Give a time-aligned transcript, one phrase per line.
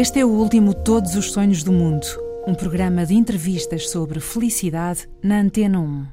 [0.00, 2.06] Este é o último Todos os Sonhos do Mundo,
[2.46, 6.06] um programa de entrevistas sobre felicidade na Antena 1.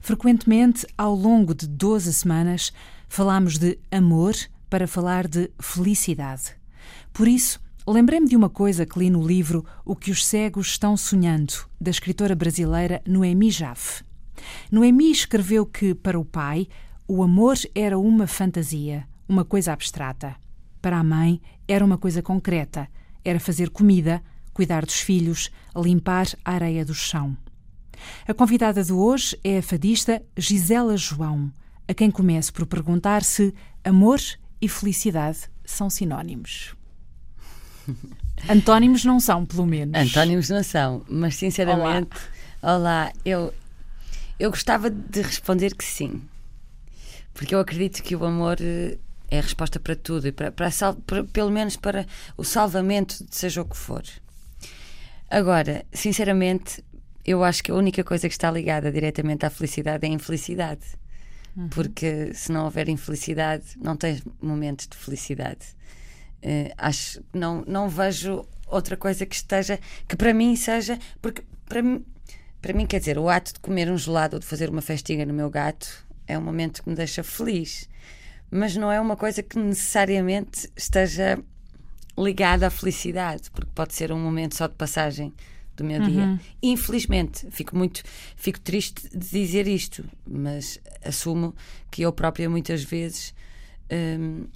[0.00, 2.72] Frequentemente, ao longo de 12 semanas,
[3.08, 4.36] falamos de amor
[4.70, 6.54] para falar de felicidade.
[7.12, 10.96] Por isso, lembrei-me de uma coisa que li no livro O que os cegos estão
[10.96, 14.04] sonhando, da escritora brasileira Noemi Jaffe.
[14.70, 16.68] Noemi escreveu que, para o pai,
[17.08, 20.36] o amor era uma fantasia, uma coisa abstrata.
[20.80, 22.88] Para a mãe, era uma coisa concreta,
[23.24, 24.22] era fazer comida,
[24.52, 27.36] cuidar dos filhos, limpar a areia do chão.
[28.26, 31.52] A convidada de hoje é a fadista Gisela João,
[31.86, 33.54] a quem começo por perguntar se
[33.84, 34.20] amor
[34.60, 36.74] e felicidade são sinónimos.
[38.48, 39.96] Antónimos não são, pelo menos.
[39.96, 42.16] Antónimos não são, mas sinceramente,
[42.62, 43.52] olá, olá eu,
[44.38, 46.22] eu gostava de responder que sim.
[47.32, 48.98] Porque eu acredito que o amor eh,
[49.30, 50.70] é a resposta para tudo e para, para,
[51.06, 54.02] para, pelo menos para o salvamento de seja o que for.
[55.30, 56.82] Agora, sinceramente,
[57.24, 60.80] eu acho que a única coisa que está ligada diretamente à felicidade é a infelicidade.
[61.54, 61.68] Uhum.
[61.68, 65.66] Porque se não houver infelicidade, não tens momentos de felicidade.
[66.42, 71.82] Uh, acho não não vejo outra coisa que esteja que para mim seja porque para
[71.82, 72.04] mim
[72.62, 75.26] para mim quer dizer o ato de comer um gelado ou de fazer uma festinha
[75.26, 77.88] no meu gato é um momento que me deixa feliz
[78.50, 81.38] mas não é uma coisa que necessariamente esteja
[82.16, 85.32] ligada à felicidade, porque pode ser um momento só de passagem
[85.76, 86.08] do meu uhum.
[86.08, 86.40] dia.
[86.62, 88.02] Infelizmente, fico muito
[88.36, 91.54] fico triste de dizer isto, mas assumo
[91.90, 93.32] que eu própria muitas vezes
[93.90, 94.46] hum,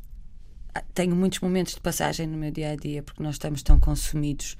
[0.93, 4.57] tenho muitos momentos de passagem no meu dia a dia, porque nós estamos tão consumidos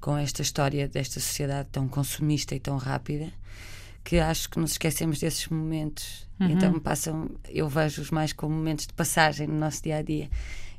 [0.00, 3.32] com esta história desta sociedade tão consumista e tão rápida
[4.06, 6.28] que acho que nos esquecemos desses momentos.
[6.38, 6.50] Uhum.
[6.50, 10.30] Então passam, eu vejo-os mais como momentos de passagem no nosso dia a dia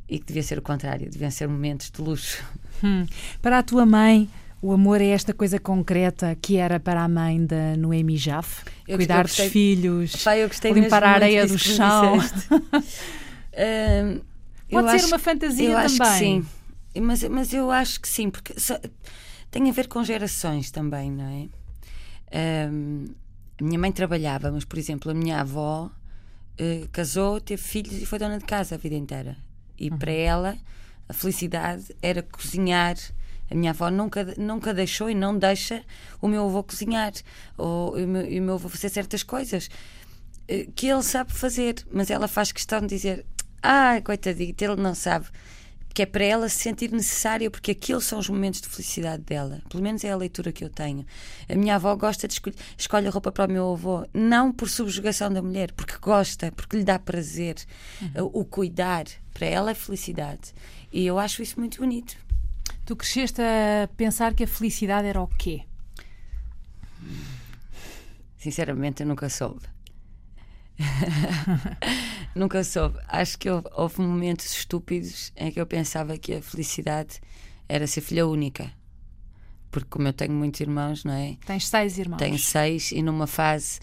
[0.08, 2.42] e que devia ser o contrário, deviam ser momentos de luxo.
[2.82, 3.06] Hum.
[3.42, 4.30] Para a tua mãe,
[4.62, 8.64] o amor é esta coisa concreta que era para a mãe da Noemi Jaff?
[8.88, 12.20] Eu Cuidar gostei, dos filhos, Pai, limpar a areia do chão.
[12.20, 12.22] uh,
[14.72, 16.02] Pode ser uma fantasia eu também.
[16.02, 16.46] Acho sim,
[17.02, 18.80] mas, mas eu acho que sim, porque só,
[19.52, 21.50] tem a ver com gerações também, não é?
[22.34, 23.06] Um,
[23.60, 25.90] a minha mãe trabalhava, mas, por exemplo, a minha avó
[26.60, 29.38] uh, casou, teve filhos e foi dona de casa a vida inteira.
[29.78, 29.98] E uhum.
[29.98, 30.58] para ela,
[31.08, 32.96] a felicidade era cozinhar.
[33.50, 35.84] A minha avó nunca, nunca deixou e não deixa
[36.22, 37.14] o meu avô cozinhar,
[37.58, 39.70] ou o meu, o meu avô fazer certas coisas
[40.50, 43.26] uh, que ele sabe fazer, mas ela faz questão de dizer:
[43.64, 45.28] Ah, coitadinho, ele não sabe
[45.98, 49.64] que é para ela se sentir necessária, porque aqueles são os momentos de felicidade dela.
[49.68, 51.04] Pelo menos é a leitura que eu tenho.
[51.50, 54.70] A minha avó gosta de escolher, escolhe a roupa para o meu avô, não por
[54.70, 57.56] subjugação da mulher, porque gosta, porque lhe dá prazer.
[58.00, 58.30] Uhum.
[58.32, 60.54] O cuidar, para ela é felicidade.
[60.94, 62.16] E eu acho isso muito bonito.
[62.86, 65.64] Tu cresceste a pensar que a felicidade era o quê?
[68.38, 69.66] Sinceramente, eu nunca soube.
[72.36, 73.00] Nunca soube.
[73.08, 77.20] Acho que houve, houve, momentos estúpidos em que eu pensava que a felicidade
[77.68, 78.72] era ser filha única.
[79.72, 81.38] Porque, como eu tenho muitos irmãos, não é?
[81.46, 82.20] Tens seis irmãos.
[82.20, 83.80] Tenho seis, e numa fase.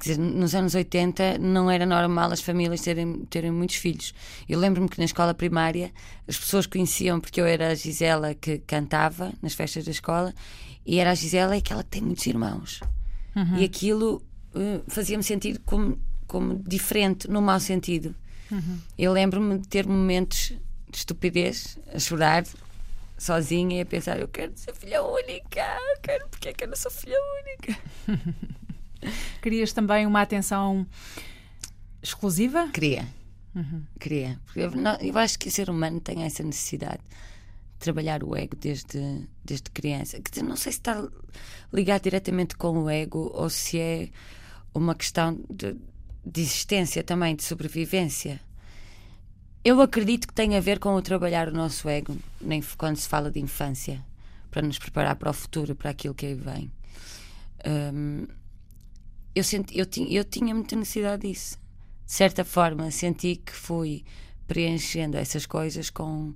[0.00, 4.14] Dizer, nos anos 80 não era normal as famílias terem, terem muitos filhos.
[4.48, 5.92] Eu lembro-me que na escola primária
[6.26, 10.32] as pessoas conheciam porque eu era a Gisela que cantava nas festas da escola
[10.86, 12.80] e era a Gisela aquela que tem muitos irmãos.
[13.34, 13.56] Uhum.
[13.56, 14.22] E aquilo
[14.54, 15.98] uh, fazia-me sentir como
[16.32, 18.14] como diferente, no mau sentido.
[18.50, 18.78] Uhum.
[18.98, 20.54] Eu lembro-me de ter momentos
[20.88, 22.46] de estupidez, a chorar
[23.18, 25.60] sozinha e a pensar: eu quero ser filha única,
[25.94, 27.78] eu quero, porque é que eu não sou filha única?
[29.42, 30.86] Querias também uma atenção
[32.02, 32.66] exclusiva?
[32.72, 33.06] Queria.
[33.54, 33.82] Uhum.
[34.00, 34.40] Queria.
[34.56, 38.56] Eu, não, eu acho que o ser humano tem essa necessidade de trabalhar o ego
[38.56, 40.18] desde, desde criança.
[40.18, 41.06] Quer dizer, não sei se está
[41.70, 44.08] ligado diretamente com o ego ou se é
[44.74, 45.76] uma questão de,
[46.24, 48.40] de existência também, de sobrevivência.
[49.64, 53.08] Eu acredito que tem a ver com o trabalhar o nosso ego, nem quando se
[53.08, 54.04] fala de infância,
[54.50, 56.70] para nos preparar para o futuro, para aquilo que aí vem.
[57.64, 58.26] Um,
[59.34, 61.58] eu, senti, eu, tinha, eu tinha muita necessidade disso.
[62.04, 64.04] De certa forma, senti que fui
[64.46, 66.34] preenchendo essas coisas com,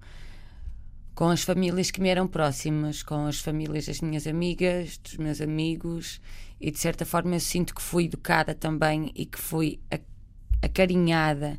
[1.17, 5.41] com as famílias que me eram próximas, com as famílias das minhas amigas, dos meus
[5.41, 6.21] amigos
[6.61, 9.81] e de certa forma eu sinto que fui educada também e que fui
[10.63, 11.59] acarinhada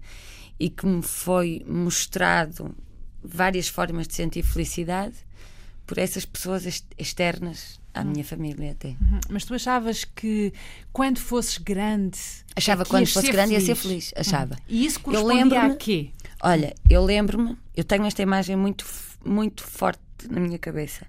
[0.60, 2.76] e que me foi mostrado
[3.24, 5.16] várias formas de sentir felicidade
[5.88, 8.90] por essas pessoas externas à minha família até.
[8.90, 9.20] Uhum.
[9.28, 10.54] Mas tu achavas que
[10.94, 12.20] quando fosses grande.
[12.56, 13.68] Achava que quando fosse grande feliz.
[13.68, 14.14] ia ser feliz.
[14.16, 14.54] Achava.
[14.54, 14.62] Uhum.
[14.68, 16.12] E isso correspondia a quê?
[16.44, 18.86] Olha, eu lembro-me, eu tenho esta imagem muito
[19.24, 21.06] muito forte na minha cabeça.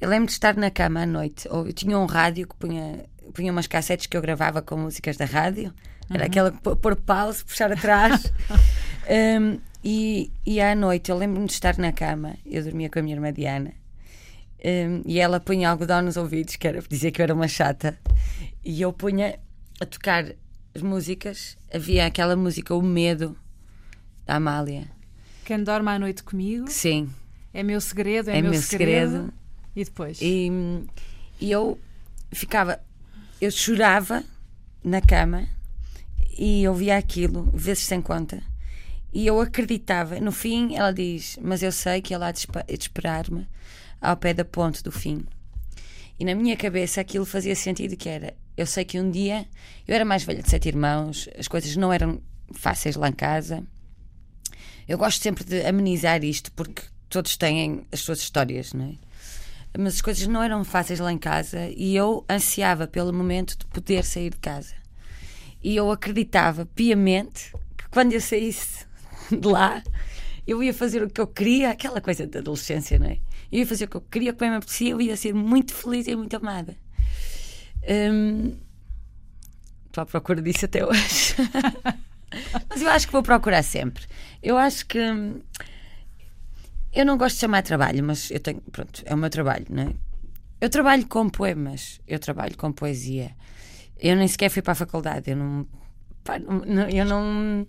[0.00, 3.04] Eu lembro de estar na cama à noite, ou eu tinha um rádio que punha,
[3.34, 5.74] punha umas cassetes que eu gravava com músicas da rádio,
[6.08, 6.26] era uhum.
[6.26, 8.32] aquela pôr pause, puxar atrás.
[9.40, 13.02] um, e, e à noite eu lembro-me de estar na cama, eu dormia com a
[13.02, 13.72] minha irmã Diana,
[14.64, 17.98] um, e ela punha algodão nos ouvidos, que era dizer que eu era uma chata,
[18.64, 19.38] e eu punha
[19.80, 20.32] a tocar
[20.74, 21.56] as músicas.
[21.72, 23.36] Havia aquela música, O Medo,
[24.24, 24.88] da Amália.
[25.44, 26.66] Quem dorme à noite comigo?
[26.68, 27.08] Sim.
[27.58, 29.10] É meu segredo, é, é meu, segredo.
[29.10, 29.34] segredo.
[29.74, 30.20] E depois?
[30.22, 30.48] E,
[31.40, 31.76] e eu
[32.30, 32.80] ficava,
[33.40, 34.22] eu chorava
[34.84, 35.48] na cama
[36.38, 38.40] e ouvia aquilo, vezes sem conta.
[39.12, 40.20] E eu acreditava.
[40.20, 42.46] No fim, ela diz: Mas eu sei que ela há de
[42.78, 43.48] esperar-me
[44.00, 45.26] ao pé da ponte do fim.
[46.16, 48.34] E na minha cabeça aquilo fazia sentido que era.
[48.56, 49.48] Eu sei que um dia
[49.84, 52.22] eu era mais velha de sete irmãos, as coisas não eram
[52.52, 53.64] fáceis lá em casa.
[54.86, 58.94] Eu gosto sempre de amenizar isto porque todos têm as suas histórias, não é?
[59.78, 63.66] Mas as coisas não eram fáceis lá em casa e eu ansiava pelo momento de
[63.66, 64.74] poder sair de casa.
[65.62, 68.86] E eu acreditava piamente que quando eu saísse
[69.30, 69.82] de lá,
[70.46, 73.18] eu ia fazer o que eu queria, aquela coisa da adolescência, não é?
[73.52, 75.34] Eu ia fazer o que eu queria, o que bem me apetecia, eu ia ser
[75.34, 76.76] muito feliz e muito amada.
[77.88, 78.56] Hum,
[79.86, 81.34] estou à procura disso até hoje.
[82.68, 84.04] Mas eu acho que vou procurar sempre.
[84.42, 84.98] Eu acho que.
[86.92, 88.60] Eu não gosto de chamar trabalho, mas eu tenho.
[88.72, 89.94] Pronto, é o meu trabalho, não é?
[90.60, 93.30] Eu trabalho com poemas, eu trabalho com poesia.
[94.00, 95.66] Eu nem sequer fui para a faculdade, eu não.
[96.92, 97.66] Eu não,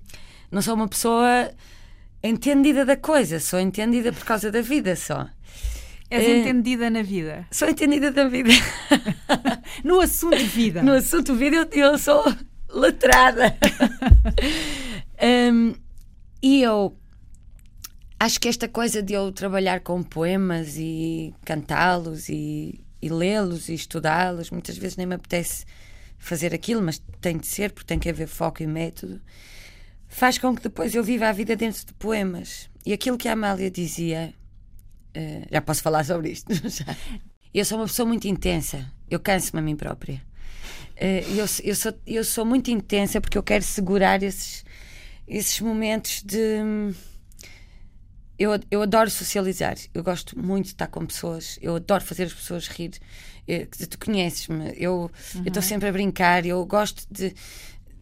[0.52, 1.52] não sou uma pessoa
[2.22, 5.28] entendida da coisa, sou entendida por causa da vida só.
[6.10, 7.46] És é, entendida na vida.
[7.52, 8.50] Sou entendida da vida.
[9.84, 10.82] no assunto vida.
[10.82, 12.24] No assunto vida eu, eu sou
[12.70, 13.56] letrada.
[15.54, 15.76] um,
[16.42, 16.99] e eu
[18.20, 23.74] acho que esta coisa de eu trabalhar com poemas e cantá-los e, e lê-los e
[23.74, 25.66] estudá-los, muitas vezes nem me apetece
[26.18, 29.22] fazer aquilo, mas tem de ser, porque tem que haver foco e método,
[30.08, 32.70] faz com que depois eu viva a vida dentro de poemas.
[32.86, 34.34] E aquilo que a Amália dizia
[35.10, 36.52] Uh, já posso falar sobre isto.
[37.54, 38.92] eu sou uma pessoa muito intensa.
[39.10, 40.22] Eu canso-me a mim própria.
[40.96, 44.64] Uh, eu, eu, sou, eu sou muito intensa porque eu quero segurar esses,
[45.28, 46.94] esses momentos de.
[48.40, 49.76] Eu, eu adoro socializar.
[49.94, 51.60] Eu gosto muito de estar com pessoas.
[51.62, 52.94] Eu adoro fazer as pessoas rir.
[53.48, 54.74] Eu, eh, tu conheces-me.
[54.78, 55.44] Eu uhum.
[55.46, 56.46] estou sempre a brincar.
[56.46, 57.36] Eu gosto de,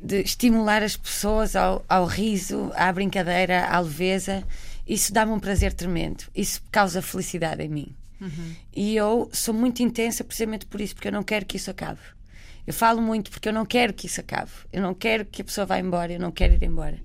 [0.01, 4.43] de estimular as pessoas ao, ao riso, à brincadeira, à leveza
[4.87, 6.23] isso dá-me um prazer tremendo.
[6.33, 7.95] Isso causa felicidade em mim.
[8.21, 8.55] Uhum.
[8.73, 11.99] E eu sou muito intensa precisamente por isso, porque eu não quero que isso acabe.
[12.65, 14.51] Eu falo muito porque eu não quero que isso acabe.
[14.71, 16.97] Eu não quero que a pessoa vá embora, eu não quero ir embora.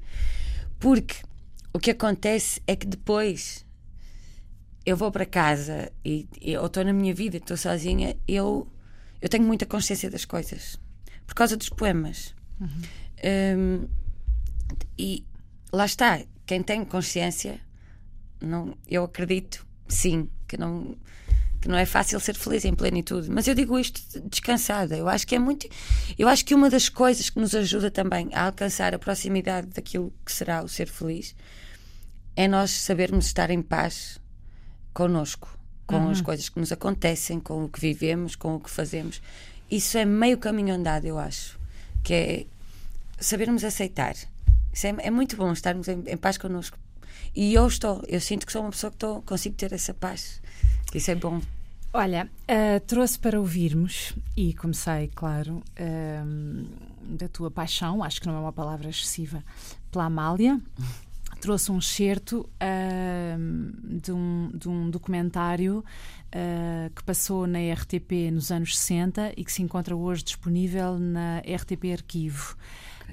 [0.78, 1.16] Porque
[1.72, 3.64] o que acontece é que depois
[4.84, 8.66] eu vou para casa e, eu estou na minha vida, estou sozinha, eu,
[9.20, 10.78] eu tenho muita consciência das coisas
[11.26, 12.34] por causa dos poemas.
[12.60, 12.68] Uhum.
[13.24, 13.88] Um,
[14.98, 15.24] e
[15.72, 17.60] lá está, quem tem consciência
[18.40, 20.96] não, eu acredito, sim, que não
[21.62, 24.96] que não é fácil ser feliz em plenitude, mas eu digo isto descansada.
[24.96, 25.68] Eu acho que é muito,
[26.18, 30.12] eu acho que uma das coisas que nos ajuda também a alcançar a proximidade daquilo
[30.26, 31.36] que será o ser feliz
[32.34, 34.20] é nós sabermos estar em paz
[34.92, 36.10] connosco, com uhum.
[36.10, 39.22] as coisas que nos acontecem, com o que vivemos, com o que fazemos.
[39.70, 41.60] Isso é meio caminho andado, eu acho,
[42.02, 42.46] que é
[43.20, 44.16] sabermos aceitar.
[44.72, 46.76] Isso é, é muito bom estarmos em, em paz connosco,
[47.36, 50.41] e eu estou, eu sinto que sou uma pessoa que estou, consigo ter essa paz.
[50.94, 51.40] Isso é bom.
[51.94, 56.66] Olha, uh, trouxe para ouvirmos e comecei, claro, uh,
[57.02, 59.44] da tua paixão, acho que não é uma palavra excessiva,
[59.90, 60.58] pela Amália.
[61.38, 65.84] Trouxe um excerto uh, de, um, de um documentário
[66.96, 71.92] que passou na RTP nos anos 60 e que se encontra hoje disponível na RTP
[71.92, 72.56] Arquivo.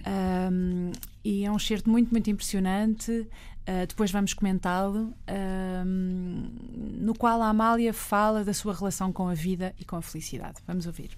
[0.08, 0.92] Um,
[1.24, 3.28] e é um excerto muito, muito impressionante.
[3.70, 9.36] Uh, depois vamos comentá-lo, uh, no qual a Amália fala da sua relação com a
[9.36, 10.56] vida e com a felicidade.
[10.66, 11.12] Vamos ouvir.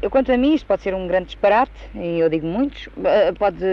[0.00, 2.86] Eu, quanto a mim, isto pode ser um grande disparate, e eu digo muitos.
[2.86, 3.64] Uh, pode.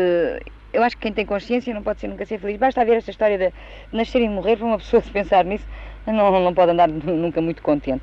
[0.74, 2.58] Eu acho que quem tem consciência não pode ser nunca ser feliz.
[2.58, 3.54] Basta ver esta história de
[3.96, 5.68] nascer e morrer para uma pessoa se pensar nisso,
[6.08, 8.02] não, não pode andar nunca muito contente.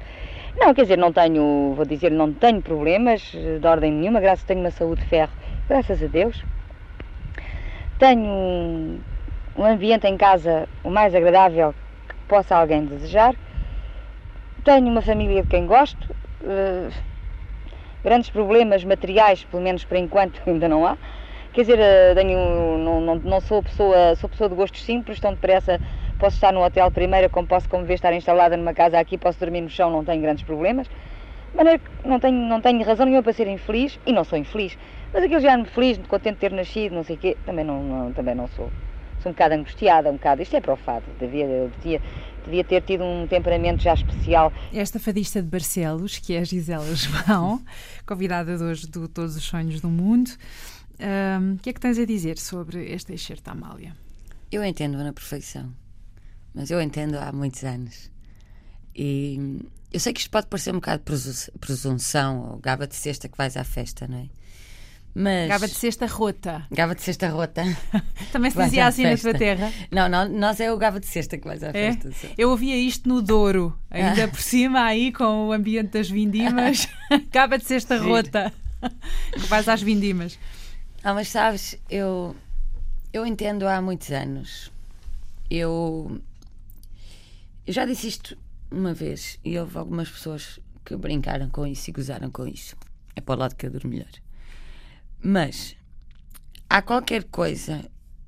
[0.57, 4.47] Não, quer dizer, não tenho, vou dizer, não tenho problemas de ordem nenhuma, graças a
[4.47, 5.33] tenho uma saúde de ferro,
[5.69, 6.45] graças a Deus.
[7.99, 9.01] Tenho
[9.57, 11.75] um ambiente em casa o mais agradável
[12.09, 13.35] que possa alguém desejar.
[14.65, 16.15] Tenho uma família de quem gosto.
[16.43, 16.93] Uh,
[18.05, 20.97] grandes problemas materiais, pelo menos por enquanto, ainda não há.
[21.53, 22.39] Quer dizer, uh, tenho,
[22.79, 25.81] não, não, não, sou pessoa, sou pessoa de gostos simples, tão depressa
[26.19, 29.39] posso estar no hotel primeiro, como posso, como ver, estar instalada numa casa aqui, posso
[29.39, 30.89] dormir no chão, não tenho grandes problemas.
[30.89, 34.39] De maneira que não tenho, não tenho razão nenhuma para ser infeliz e não sou
[34.39, 34.77] infeliz.
[35.13, 37.83] Mas aquilo já me feliz, contente de ter nascido, não sei o quê, também não,
[37.83, 38.71] não, também não sou.
[39.27, 40.41] Um bocado angustiada, um bocado.
[40.41, 41.05] Isto é para o fado.
[41.19, 42.01] Devia, eu devia,
[42.45, 44.53] devia ter tido um temperamento já especial.
[44.73, 47.61] Esta fadista de Barcelos, que é a Gisela João,
[48.07, 50.31] convidada de hoje do Todos os Sonhos do Mundo,
[51.01, 53.97] um, o que é que tens a dizer sobre este excerto Amália?
[54.51, 55.73] Eu entendo na perfeição,
[56.55, 58.11] mas eu entendo há muitos anos.
[58.95, 59.61] E
[59.93, 61.03] eu sei que isto pode parecer um bocado
[61.61, 64.29] presunção ou gaba de cesta que vais à festa, não é?
[65.19, 65.49] Mas...
[65.49, 66.67] Gava de cesta rota.
[66.71, 67.63] Gava de cesta rota.
[68.31, 69.73] Também se dizia assim na tua terra?
[69.91, 71.73] Não, não, nós é o gava de cesta que vais à é?
[71.73, 72.11] festa.
[72.37, 74.29] Eu ouvia isto no Douro, ainda ah.
[74.29, 76.87] por cima aí com o ambiente das vindimas.
[77.33, 78.53] gava de cesta rota.
[79.33, 80.39] que vais às vindimas.
[81.03, 82.37] Ah, mas sabes, eu,
[83.11, 84.71] eu entendo há muitos anos.
[85.51, 86.21] Eu,
[87.67, 88.37] eu já disse isto
[88.71, 92.77] uma vez e houve algumas pessoas que brincaram com isso e gozaram com isso.
[93.15, 94.26] É para o lado que eu durmo melhor.
[95.29, 95.75] Mas
[96.71, 97.85] há qualquer coisa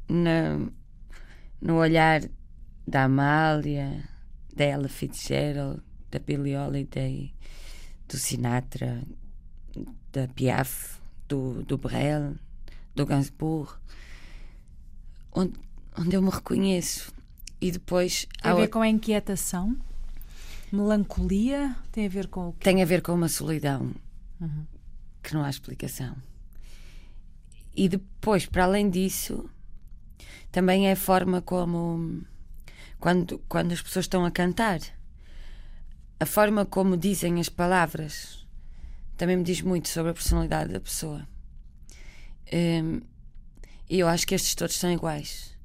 [0.09, 0.59] na,
[1.63, 2.23] no olhar
[2.89, 4.03] da Amália,
[4.53, 7.33] da Ella Fitzgerald, da Billie Holiday,
[8.09, 9.01] do Sinatra,
[10.11, 12.35] da Piaf, do, do Brel,
[12.97, 13.75] do Gainsbourg,
[15.31, 15.53] onde,
[15.97, 17.15] onde eu me reconheço.
[17.61, 18.27] E depois.
[18.43, 19.77] Tem a ver com a inquietação?
[20.73, 21.77] Melancolia?
[21.93, 22.65] Tem a ver com o quê?
[22.65, 23.95] Tem a ver com uma solidão
[24.41, 24.67] uhum.
[25.23, 26.17] que não há explicação.
[27.75, 29.49] E depois, para além disso,
[30.51, 32.25] também é a forma como
[32.99, 34.81] quando, quando as pessoas estão a cantar,
[36.19, 38.47] a forma como dizem as palavras
[39.17, 41.27] também me diz muito sobre a personalidade da pessoa.
[42.53, 43.01] Um,
[43.91, 45.57] e eu acho que estes todos são iguais.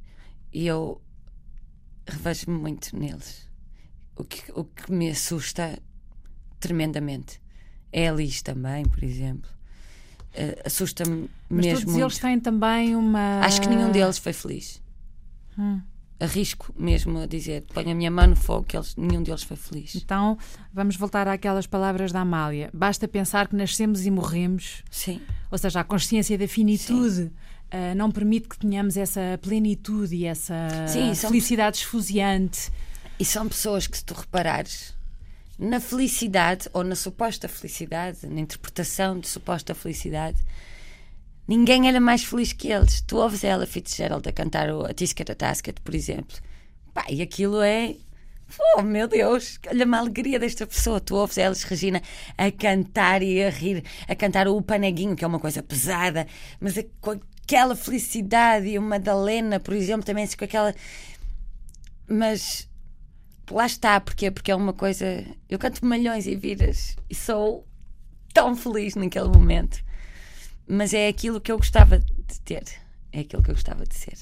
[0.51, 1.01] E eu
[2.07, 3.47] revejo-me muito neles.
[4.15, 5.79] O que, o que me assusta
[6.59, 7.41] tremendamente
[7.91, 9.49] é a Liz também, por exemplo
[10.65, 11.71] assusta-me mesmo.
[11.73, 12.01] Todos muito.
[12.01, 13.39] eles têm também uma.
[13.41, 14.81] Acho que nenhum deles foi feliz.
[15.57, 15.81] Hum.
[16.19, 19.57] Arrisco mesmo a dizer, ponho a minha mão no fogo, que eles, nenhum deles foi
[19.57, 19.95] feliz.
[19.95, 20.37] Então,
[20.73, 22.69] vamos voltar àquelas palavras da Amália.
[22.73, 24.83] Basta pensar que nascemos e morremos.
[24.89, 25.19] Sim.
[25.51, 27.31] Ou seja, a consciência da finitude.
[27.73, 30.53] Uh, não permite que tenhamos essa plenitude e essa
[30.87, 32.71] Sim, felicidade esfuziante.
[33.19, 34.92] E são pessoas que, se tu reparares,
[35.63, 40.37] na felicidade, ou na suposta felicidade, na interpretação de suposta felicidade,
[41.47, 42.99] ninguém era mais feliz que eles.
[43.01, 46.37] Tu ouves ela, Fitzgerald, a cantar a Tisket a Tasket, por exemplo.
[46.93, 47.95] Pá, e aquilo é.
[48.75, 50.99] Oh meu Deus, olha uma alegria desta pessoa.
[50.99, 52.01] Tu ouves elas, Regina,
[52.37, 56.27] a cantar e a rir, a cantar o Paneguinho, que é uma coisa pesada,
[56.59, 60.75] mas é com aquela felicidade, e o Madalena, por exemplo, também com aquela.
[62.05, 62.67] Mas
[63.53, 65.25] lá está, porque porque é uma coisa.
[65.49, 67.65] Eu canto malhões e vidas e sou
[68.33, 69.83] tão feliz naquele momento.
[70.67, 72.63] Mas é aquilo que eu gostava de ter.
[73.11, 74.17] É aquilo que eu gostava de ser.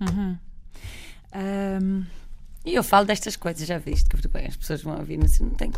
[0.00, 0.38] Uhum.
[1.34, 2.04] Um...
[2.64, 5.46] E eu falo destas coisas, já viste que vergonha, as pessoas vão ouvir, mas eu
[5.46, 5.72] não tenho.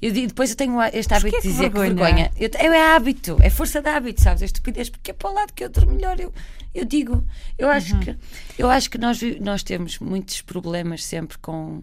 [0.00, 2.30] Eu, depois eu tenho este hábito de dizer que vergonha.
[2.30, 2.62] Que vergonha.
[2.64, 4.40] Eu, é hábito, é força de hábito, sabes?
[4.40, 6.18] É estupidez, porque é para o lado que eu durmo melhor.
[6.18, 6.32] Eu,
[6.74, 7.22] eu digo,
[7.58, 8.00] eu acho uhum.
[8.00, 8.16] que,
[8.58, 11.82] eu acho que nós, nós temos muitos problemas sempre com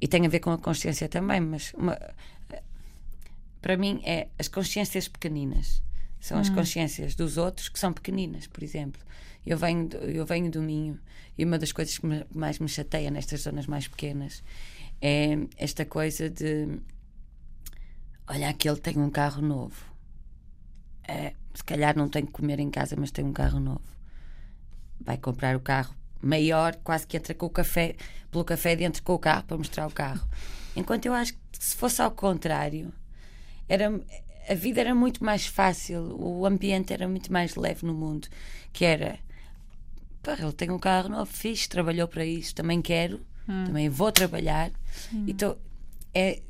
[0.00, 1.98] e tem a ver com a consciência também, mas uma,
[3.60, 5.82] para mim é as consciências pequeninas.
[6.20, 6.40] São hum.
[6.40, 9.00] as consciências dos outros que são pequeninas, por exemplo.
[9.46, 10.98] Eu venho, eu venho do Minho
[11.38, 14.42] e uma das coisas que me, mais me chateia nestas zonas mais pequenas
[15.00, 16.80] é esta coisa de
[18.26, 19.84] olha, aquele tem um carro novo.
[21.06, 23.84] É, se calhar não tem que comer em casa, mas tem um carro novo.
[25.00, 27.96] Vai comprar o carro maior, quase que entra com o café,
[28.30, 30.26] pelo café dentro com o carro para mostrar o carro.
[30.74, 32.92] Enquanto eu acho que se fosse ao contrário,
[33.68, 34.00] era,
[34.48, 38.28] a vida era muito mais fácil, o ambiente era muito mais leve no mundo,
[38.72, 39.18] que era
[40.22, 43.64] pá, ele tem um carro novo, fixe, trabalhou para isso, também quero, hum.
[43.66, 44.70] também vou trabalhar.
[45.12, 45.24] Hum.
[45.28, 45.56] Então
[46.14, 46.42] é,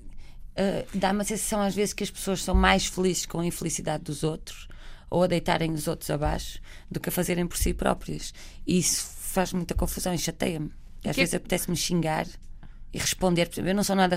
[0.56, 4.04] uh, dá uma sensação às vezes que as pessoas são mais felizes com a infelicidade
[4.04, 4.68] dos outros
[5.08, 8.34] ou a deitarem os outros abaixo do que a fazerem por si próprios.
[8.66, 9.04] E isso
[9.36, 10.70] faz muita confusão e chateia-me.
[11.04, 11.20] Às que...
[11.20, 12.26] vezes apetece-me xingar
[12.92, 13.50] e responder.
[13.58, 14.16] Eu não sou nada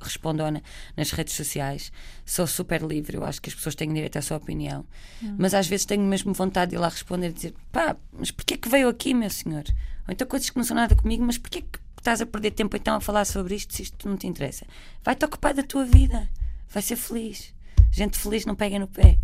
[0.00, 0.60] respondona
[0.96, 1.92] nas redes sociais,
[2.24, 3.16] sou super livre.
[3.16, 4.84] Eu acho que as pessoas têm direito à sua opinião,
[5.22, 5.36] hum.
[5.38, 8.56] mas às vezes tenho mesmo vontade de ir lá responder e dizer: pá, mas porquê
[8.56, 9.64] que veio aqui, meu senhor?
[10.08, 12.76] Ou então coisas que não são nada comigo, mas porquê que estás a perder tempo
[12.76, 14.66] então a falar sobre isto se isto não te interessa?
[15.04, 16.28] Vai-te ocupar da tua vida,
[16.68, 17.54] vai ser feliz.
[17.92, 19.18] Gente feliz não pega no pé.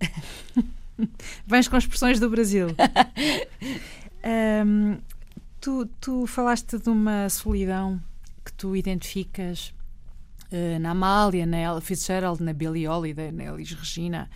[1.46, 2.68] Vens com expressões do Brasil.
[4.24, 4.98] Um,
[5.60, 8.00] Tu, tu falaste de uma solidão
[8.44, 9.74] que tu identificas
[10.52, 14.30] uh, na Amália, na Ella Fitzgerald, na Billie Holiday, na Elis Regina,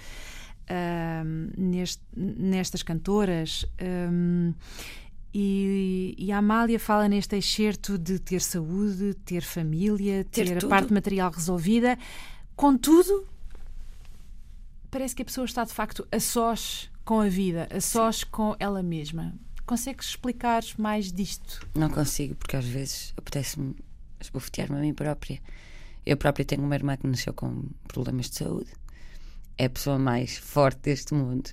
[0.65, 3.65] uh, neste, nestas cantoras.
[3.81, 4.53] Um,
[5.33, 10.69] e, e, a Amália fala neste excerto de ter saúde, ter família, ter, ter a
[10.69, 11.97] parte material resolvida.
[12.57, 13.27] Contudo,
[14.91, 18.27] parece que a pessoa está de facto a sós com a vida, a sós Sim.
[18.31, 19.33] com ela mesma.
[19.73, 21.67] Consegues explicar mais disto?
[21.75, 23.75] Não consigo, porque às vezes apetece-me
[24.21, 25.41] esbofetear-me a mim própria.
[26.05, 28.71] Eu própria tenho uma irmã que nasceu com problemas de saúde.
[29.57, 31.52] É a pessoa mais forte deste mundo.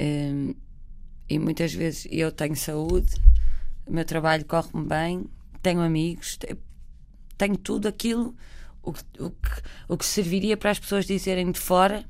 [0.00, 0.52] Um,
[1.28, 3.14] e muitas vezes eu tenho saúde,
[3.86, 5.24] o meu trabalho corre-me bem,
[5.62, 6.36] tenho amigos,
[7.38, 8.34] tenho tudo aquilo
[8.82, 12.04] o que, o, que, o que serviria para as pessoas dizerem de fora,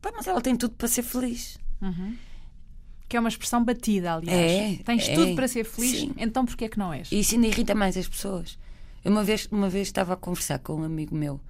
[0.00, 1.58] Pá, mas ela tem tudo para ser feliz.
[1.82, 2.16] Uhum.
[3.08, 4.80] Que é uma expressão batida, aliás.
[4.80, 6.12] É, Tens é, tudo para ser feliz, sim.
[6.16, 7.10] então porquê é que não és?
[7.10, 8.58] E isso ainda irrita mais as pessoas.
[9.04, 11.40] Eu uma vez, uma vez estava a conversar com um amigo meu,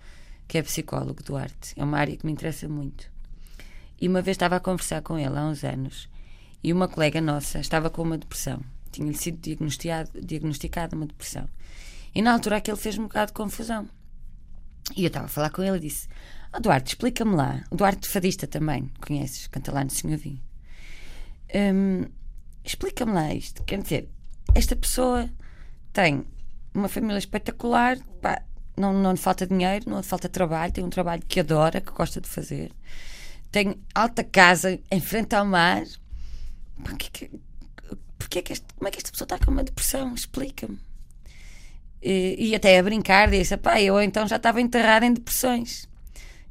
[0.46, 1.72] que é psicólogo, Duarte.
[1.76, 3.10] É uma área que me interessa muito.
[4.00, 6.08] E uma vez estava a conversar com ele há uns anos
[6.62, 8.60] e uma colega nossa estava com uma depressão.
[8.92, 11.48] Tinha-lhe sido diagnosticada uma depressão.
[12.14, 13.88] E na altura aquilo fez-me um bocado de confusão.
[14.96, 16.08] E eu estava a falar com ele e disse:
[16.54, 17.64] oh, Duarte, explica-me lá.
[17.70, 20.40] O Duarte Fadista também, conheces, canta lá no Senhorinho.
[21.54, 22.04] Hum,
[22.64, 23.62] explica-me lá isto.
[23.64, 24.08] Quer dizer,
[24.54, 25.28] esta pessoa
[25.92, 26.24] tem
[26.74, 28.42] uma família espetacular, pá,
[28.76, 31.92] não, não lhe falta dinheiro, não lhe falta trabalho, tem um trabalho que adora, que
[31.92, 32.72] gosta de fazer,
[33.50, 35.82] tem alta casa em frente ao mar.
[36.84, 37.30] Porquê que,
[38.18, 40.14] porquê que este, como é que esta pessoa está com uma depressão?
[40.14, 40.78] Explica-me.
[42.00, 45.88] E, e, até a brincar, disse: pá, eu então já estava enterrada em depressões.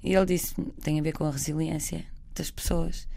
[0.03, 3.07] E ele disse: tem a ver com a resiliência das pessoas.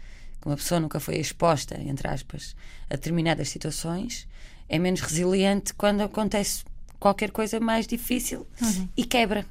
[0.41, 2.55] Que uma pessoa nunca foi exposta, entre aspas,
[2.89, 4.27] a determinadas situações,
[4.67, 6.63] é menos resiliente quando acontece
[6.99, 8.89] qualquer coisa mais difícil uhum.
[8.97, 9.45] e quebra.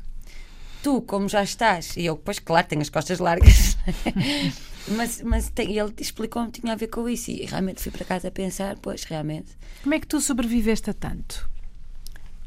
[0.83, 3.76] Tu, como já estás, e eu, pois, claro, tenho as costas largas,
[4.88, 8.05] mas, mas tem, ele explicou-me que tinha a ver com isso e realmente fui para
[8.05, 9.53] casa a pensar, pois, realmente.
[9.83, 11.50] Como é que tu sobreviveste a tanto?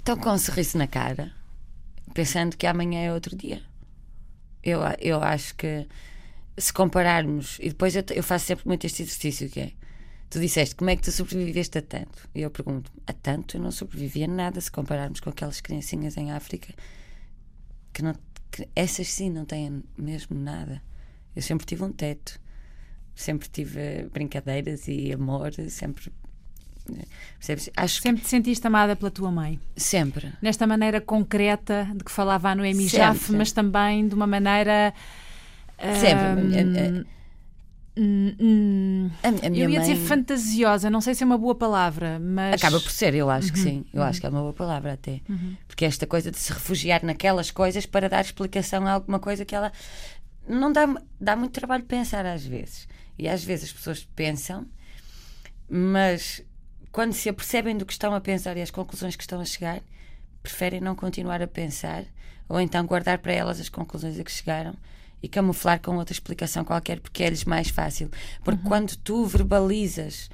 [0.01, 1.31] Então, com um sorriso na cara,
[2.13, 3.61] pensando que amanhã é outro dia.
[4.63, 5.87] Eu, eu acho que
[6.57, 9.71] se compararmos, e depois eu, eu faço sempre muito este exercício que é.
[10.29, 12.27] Tu disseste como é que tu sobreviveste a tanto?
[12.33, 16.17] E eu pergunto, a tanto eu não sobrevivi a nada se compararmos com aquelas criancinhas
[16.17, 16.73] em África
[17.93, 18.15] que, não,
[18.51, 20.81] que essas sim não têm mesmo nada.
[21.35, 22.39] Eu sempre tive um teto,
[23.13, 26.11] sempre tive brincadeiras e amor, sempre
[27.37, 27.69] Percebes?
[27.75, 28.27] Acho Sempre que...
[28.27, 29.59] te sentiste amada pela tua mãe?
[29.75, 30.33] Sempre.
[30.41, 34.93] Nesta maneira concreta de que falava a Noemi Jaffe, mas também de uma maneira.
[35.99, 37.05] Sempre.
[37.95, 39.79] Hum, hum, a, a eu ia mãe...
[39.79, 42.55] dizer fantasiosa, não sei se é uma boa palavra, mas.
[42.55, 43.85] Acaba por ser, eu acho uhum, que sim.
[43.93, 44.07] Eu uhum.
[44.07, 45.21] acho que é uma boa palavra até.
[45.29, 45.55] Uhum.
[45.67, 49.55] Porque esta coisa de se refugiar naquelas coisas para dar explicação a alguma coisa que
[49.55, 49.71] ela.
[50.47, 50.87] Não dá,
[51.21, 52.87] dá muito trabalho pensar às vezes.
[53.17, 54.65] E às vezes as pessoas pensam,
[55.69, 56.41] mas
[56.91, 59.81] quando se apercebem do que estão a pensar e as conclusões que estão a chegar,
[60.41, 62.03] preferem não continuar a pensar
[62.49, 64.75] ou então guardar para elas as conclusões a que chegaram
[65.23, 68.11] e camuflar com outra explicação qualquer porque é-lhes mais fácil.
[68.43, 68.67] Porque uhum.
[68.67, 70.29] quando tu verbalizas,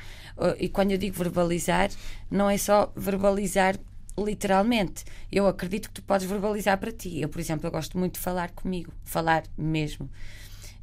[0.58, 1.92] e quando eu digo verbalizar,
[2.32, 3.78] não é só verbalizar
[4.18, 5.06] literalmente.
[5.32, 7.22] Eu acredito que tu podes verbalizar para ti.
[7.22, 10.10] Eu, por exemplo, eu gosto muito de falar comigo, falar mesmo.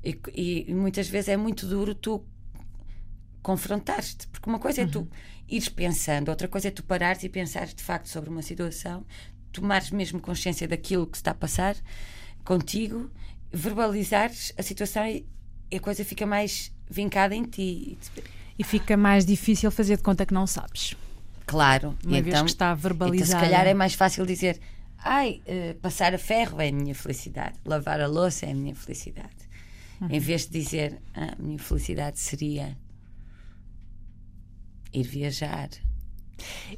[0.04, 0.18] E,
[0.68, 2.24] e, muitas vezes é muito duro tu
[3.42, 4.88] confrontar-te, porque uma coisa uhum.
[4.88, 5.08] é tu uhum.
[5.48, 9.04] ires pensando, outra coisa é tu parares e pensares de facto sobre uma situação,
[9.52, 11.76] tomares mesmo consciência daquilo que está a passar
[12.44, 13.10] contigo,
[13.52, 15.26] verbalizares a situação e
[15.74, 17.98] a coisa fica mais vincada em ti.
[18.58, 20.96] E fica mais difícil fazer de conta que não sabes.
[21.44, 23.30] Claro, uma e vez então, que está verbalizado.
[23.30, 24.58] Então, se calhar é mais fácil dizer:
[24.98, 28.74] ai, uh, passar a ferro é a minha felicidade, lavar a louça é a minha
[28.74, 29.28] felicidade.
[30.00, 30.08] Uhum.
[30.10, 32.76] Em vez de dizer: ah, a minha felicidade seria
[34.92, 35.68] ir viajar.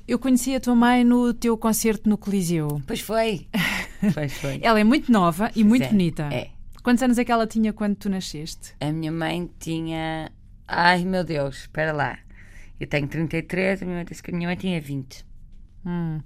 [0.07, 2.83] Eu conheci a tua mãe no teu concerto no Coliseu.
[2.87, 3.47] Pois foi.
[4.15, 4.61] Pois foi.
[4.63, 6.23] ela é muito nova e muito é, bonita.
[6.33, 6.51] É.
[6.89, 8.75] Quantos anos é que ela tinha quando tu nasceste?
[8.81, 10.33] A minha mãe tinha.
[10.67, 12.19] Ai meu Deus, espera lá.
[12.81, 15.27] Eu tenho 33, a minha mãe disse que a minha mãe tinha 20.
[15.85, 16.23] Hum.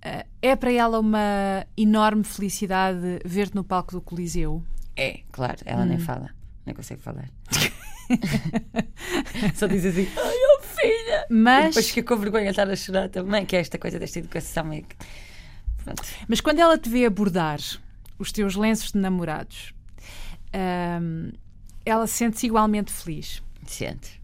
[0.00, 4.62] Eh, é para ela uma enorme felicidade ver-te no palco do Coliseu?
[4.94, 5.86] É, claro, ela hum.
[5.86, 6.30] nem fala,
[6.64, 7.28] nem consegue falar.
[9.56, 11.26] Só diz assim, ai, oh filha!
[11.28, 11.64] Mas...
[11.64, 14.20] E depois fica com vergonha de estar a chorar também, que é esta coisa desta
[14.20, 14.72] educação.
[14.72, 14.94] É que...
[16.28, 17.58] Mas quando ela te vê abordar
[18.18, 19.74] os teus lenços de namorados,
[21.00, 21.32] hum,
[21.84, 23.42] ela sente-se igualmente feliz?
[23.66, 24.22] Sente.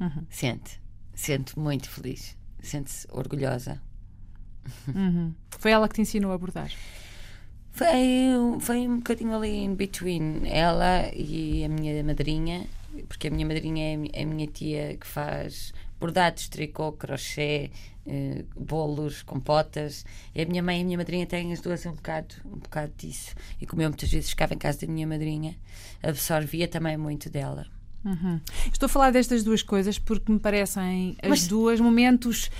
[0.00, 0.26] Uhum.
[0.28, 0.80] Sente.
[1.14, 2.36] Sente muito feliz.
[2.62, 3.80] sente-se orgulhosa.
[4.86, 5.34] Uhum.
[5.58, 6.70] Foi ela que te ensinou a bordar?
[7.72, 7.88] Foi,
[8.60, 12.66] foi um bocadinho ali in between ela e a minha madrinha,
[13.08, 17.70] porque a minha madrinha é a minha tia que faz bordados, tricô, crochê,
[18.06, 20.04] eh, bolos, compotas.
[20.34, 22.92] E a minha mãe e a minha madrinha têm as duas um bocado, um bocado
[22.96, 23.34] disso.
[23.60, 25.56] E como eu muitas vezes ficava em casa da minha madrinha,
[26.02, 27.66] absorvia também muito dela.
[28.04, 28.40] Uhum.
[28.72, 31.46] Estou a falar destas duas coisas porque me parecem as Mas...
[31.46, 32.50] duas momentos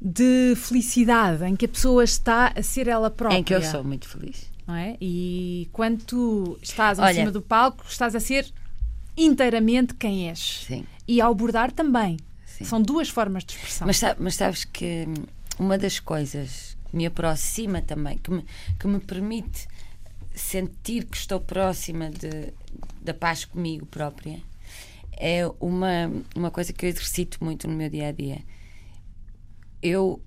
[0.00, 3.38] de felicidade em que a pessoa está a ser ela própria.
[3.38, 4.50] Em que eu sou muito feliz.
[4.66, 4.96] Não é?
[5.00, 8.50] E quando tu estás Olha, em cima do palco, estás a ser
[9.16, 10.64] inteiramente quem és.
[10.66, 10.86] Sim.
[11.06, 12.16] E ao bordar também.
[12.58, 12.64] Sim.
[12.64, 13.86] São duas formas de expressão.
[13.86, 15.06] Mas, mas sabes que
[15.58, 18.44] uma das coisas que me aproxima também, que me,
[18.78, 19.66] que me permite
[20.34, 22.52] sentir que estou próxima de,
[23.02, 24.40] da paz comigo própria,
[25.12, 28.42] é uma, uma coisa que eu exercito muito no meu dia a dia.
[29.82, 30.22] Eu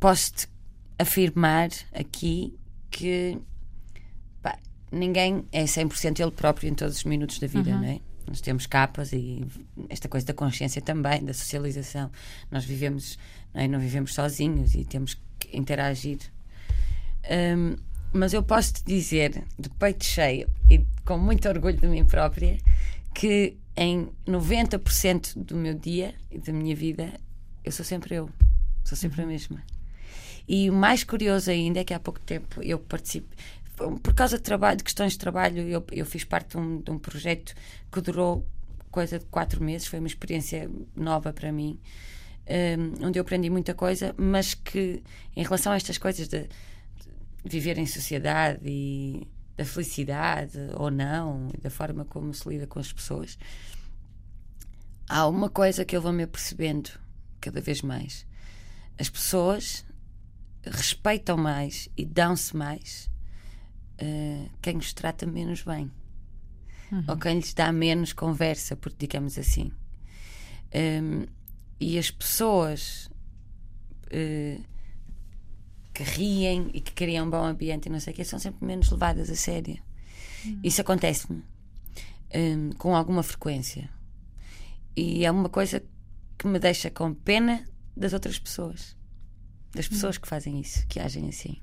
[0.00, 0.48] posso
[0.98, 2.56] afirmar aqui
[2.90, 3.38] que
[4.42, 4.58] pá,
[4.90, 7.80] ninguém é 100% ele próprio em todos os minutos da vida, uhum.
[7.80, 8.00] não é?
[8.26, 9.44] Nós temos capas e
[9.88, 12.10] esta coisa da consciência também, da socialização.
[12.50, 13.18] Nós vivemos,
[13.54, 13.68] não, é?
[13.68, 16.18] não vivemos sozinhos e temos que interagir.
[17.30, 17.76] Um,
[18.12, 22.58] mas eu posso te dizer, de peito cheio e com muito orgulho de mim própria,
[23.14, 27.12] que em 90% do meu dia e da minha vida
[27.64, 28.28] eu sou sempre eu,
[28.84, 29.30] sou sempre a uhum.
[29.30, 29.62] mesma.
[30.46, 33.34] E o mais curioso ainda é que há pouco tempo eu participo,
[33.76, 36.90] por causa de trabalho, de questões de trabalho, eu, eu fiz parte de um, de
[36.90, 37.54] um projeto
[37.90, 38.46] que durou
[38.90, 41.80] coisa de quatro meses, foi uma experiência nova para mim,
[42.46, 45.02] um, onde eu aprendi muita coisa, mas que
[45.34, 46.48] em relação a estas coisas de, de
[47.48, 52.92] viver em sociedade e da felicidade ou não, da forma como se lida com as
[52.92, 53.38] pessoas,
[55.08, 56.90] há uma coisa que eu vou me apercebendo
[57.40, 58.26] cada vez mais.
[58.98, 59.84] As pessoas
[60.64, 63.10] respeitam mais e dão-se mais
[64.00, 65.90] uh, quem os trata menos bem.
[66.90, 67.04] Uhum.
[67.08, 69.72] Ou quem lhes dá menos conversa, porque digamos assim.
[70.74, 71.26] Um,
[71.80, 73.10] e as pessoas
[74.06, 74.62] uh,
[75.92, 78.64] que riem e que criam um bom ambiente e não sei o que são sempre
[78.64, 79.78] menos levadas a sério.
[80.44, 80.60] Uhum.
[80.62, 81.42] Isso acontece-me
[82.34, 83.88] um, com alguma frequência.
[84.96, 85.82] E é uma coisa
[86.38, 87.64] que me deixa com pena
[87.96, 88.96] das outras pessoas.
[89.74, 91.60] Das pessoas que fazem isso, que agem assim.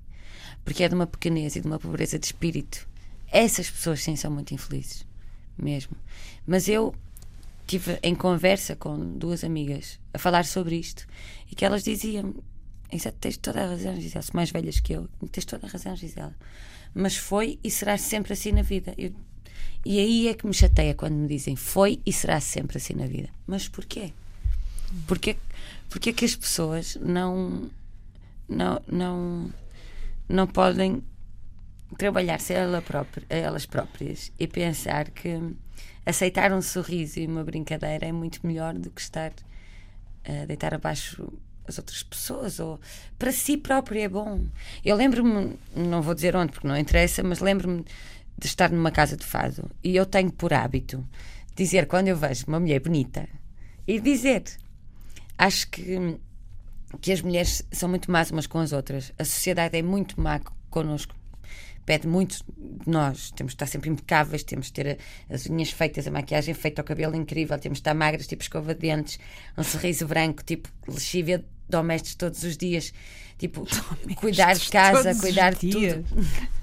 [0.63, 2.87] Porque é de uma pequenez e de uma pobreza de espírito.
[3.31, 5.05] Essas pessoas, sim, são muito infelizes.
[5.57, 5.95] Mesmo.
[6.45, 6.95] Mas eu
[7.67, 11.05] tive em conversa com duas amigas a falar sobre isto
[11.51, 12.33] e que elas diziam:
[12.91, 14.23] Exato, tens toda a razão, Gisela.
[14.23, 15.07] São mais velhas que eu.
[15.31, 16.35] Tens toda a razão, Gisela.
[16.93, 18.93] Mas foi e será sempre assim na vida.
[18.97, 19.13] Eu,
[19.85, 23.05] e aí é que me chateia quando me dizem foi e será sempre assim na
[23.05, 23.29] vida.
[23.45, 24.11] Mas porquê?
[25.07, 25.37] Porquê,
[25.89, 27.69] porquê que as pessoas não
[28.47, 29.53] não, não,
[30.29, 31.03] não podem
[31.97, 35.55] trabalhar-se ela própria, elas próprias e pensar que
[36.05, 39.33] aceitar um sorriso e uma brincadeira é muito melhor do que estar
[40.25, 41.27] a deitar abaixo
[41.67, 42.79] as outras pessoas ou
[43.17, 44.41] para si próprio é bom.
[44.83, 47.85] Eu lembro-me, não vou dizer onde porque não interessa, mas lembro-me
[48.37, 51.05] de estar numa casa de fado e eu tenho por hábito
[51.55, 53.27] dizer quando eu vejo uma mulher bonita
[53.87, 54.43] e dizer
[55.37, 56.17] acho que
[57.01, 59.11] que as mulheres são muito más umas com as outras.
[59.17, 61.15] A sociedade é muito má connosco.
[61.85, 63.31] Pede muito de nós.
[63.31, 64.97] Temos de estar sempre impecáveis, temos de ter
[65.29, 68.75] as unhas feitas, a maquiagem feita, o cabelo incrível, temos de estar magras, tipo escova
[68.75, 69.19] de dentes,
[69.57, 72.93] um sorriso branco, tipo lexívia domésticos todos os dias.
[73.37, 73.65] Tipo,
[74.17, 76.05] cuidar de casa, cuidar de tudo.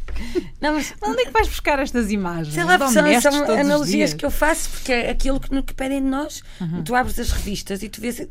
[0.61, 2.55] Não, mas onde é que vais buscar estas imagens?
[2.55, 6.09] Sei lá, são, são analogias que eu faço, porque é aquilo que, que pedem de
[6.09, 6.43] nós.
[6.61, 6.83] Uhum.
[6.83, 8.27] Tu abres as revistas e tu vês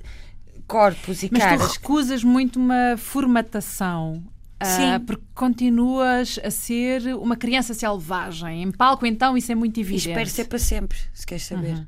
[0.67, 1.61] corpos e Mas caras.
[1.61, 4.23] Mas tu recusas muito uma formatação.
[4.59, 4.95] Ah, Sim.
[4.95, 8.63] Uh, porque continuas a ser uma criança selvagem.
[8.63, 10.07] Em palco, então, isso é muito evidente.
[10.07, 11.75] E espero ser para sempre, se queres saber.
[11.75, 11.87] Uhum.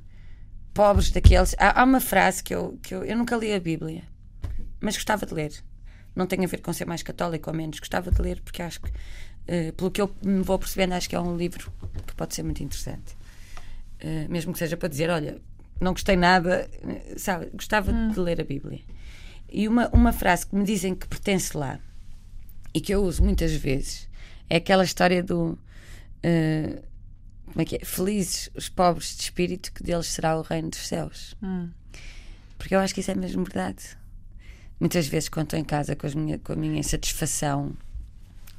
[0.74, 1.56] Pobres daqueles.
[1.58, 4.04] Há, há, uma frase que, eu, que eu, eu nunca li a Bíblia,
[4.82, 5.54] mas gostava de ler.
[6.16, 7.80] Não tem a ver com ser mais católico ou menos.
[7.80, 11.16] Gostava de ler porque acho que, uh, pelo que eu me vou percebendo, acho que
[11.16, 11.72] é um livro
[12.06, 13.16] que pode ser muito interessante.
[14.04, 15.40] Uh, mesmo que seja para dizer, olha,
[15.80, 16.70] não gostei nada,
[17.18, 17.50] sabe?
[17.54, 18.12] Gostava hum.
[18.12, 18.80] de ler a Bíblia.
[19.50, 21.80] E uma, uma frase que me dizem que pertence lá
[22.74, 24.08] e que eu uso muitas vezes
[24.50, 25.58] é aquela história do.
[26.24, 26.84] Uh,
[27.46, 27.80] como é que é?
[27.80, 31.36] Felizes os pobres de espírito, que deles será o reino dos céus.
[31.42, 31.70] Hum.
[32.58, 33.98] Porque eu acho que isso é mesmo verdade.
[34.80, 37.76] Muitas vezes, quando estou em casa com, minha, com a minha insatisfação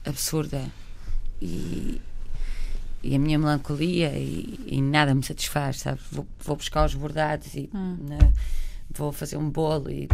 [0.05, 0.65] absurda
[1.41, 2.01] e,
[3.03, 6.01] e a minha melancolia e, e, nada me satisfaz, sabe?
[6.11, 7.97] Vou, vou buscar os bordados e hum.
[8.09, 8.33] na,
[8.91, 10.09] vou fazer um bolo e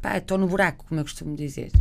[0.00, 1.72] pá, estou no buraco, como eu costumo dizer.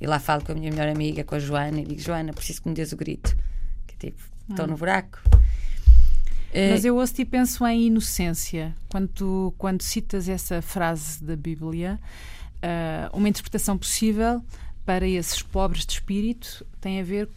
[0.00, 2.62] E lá falo com a minha melhor amiga, com a Joana, e digo: Joana, preciso
[2.62, 3.36] que me dês o grito.
[3.86, 5.20] Que tipo, estou no buraco.
[6.70, 8.74] Mas eu ouço-te e penso em inocência.
[8.88, 12.00] Quando, tu, quando citas essa frase da Bíblia,
[12.56, 14.42] uh, uma interpretação possível
[14.84, 17.28] para esses pobres de espírito tem a ver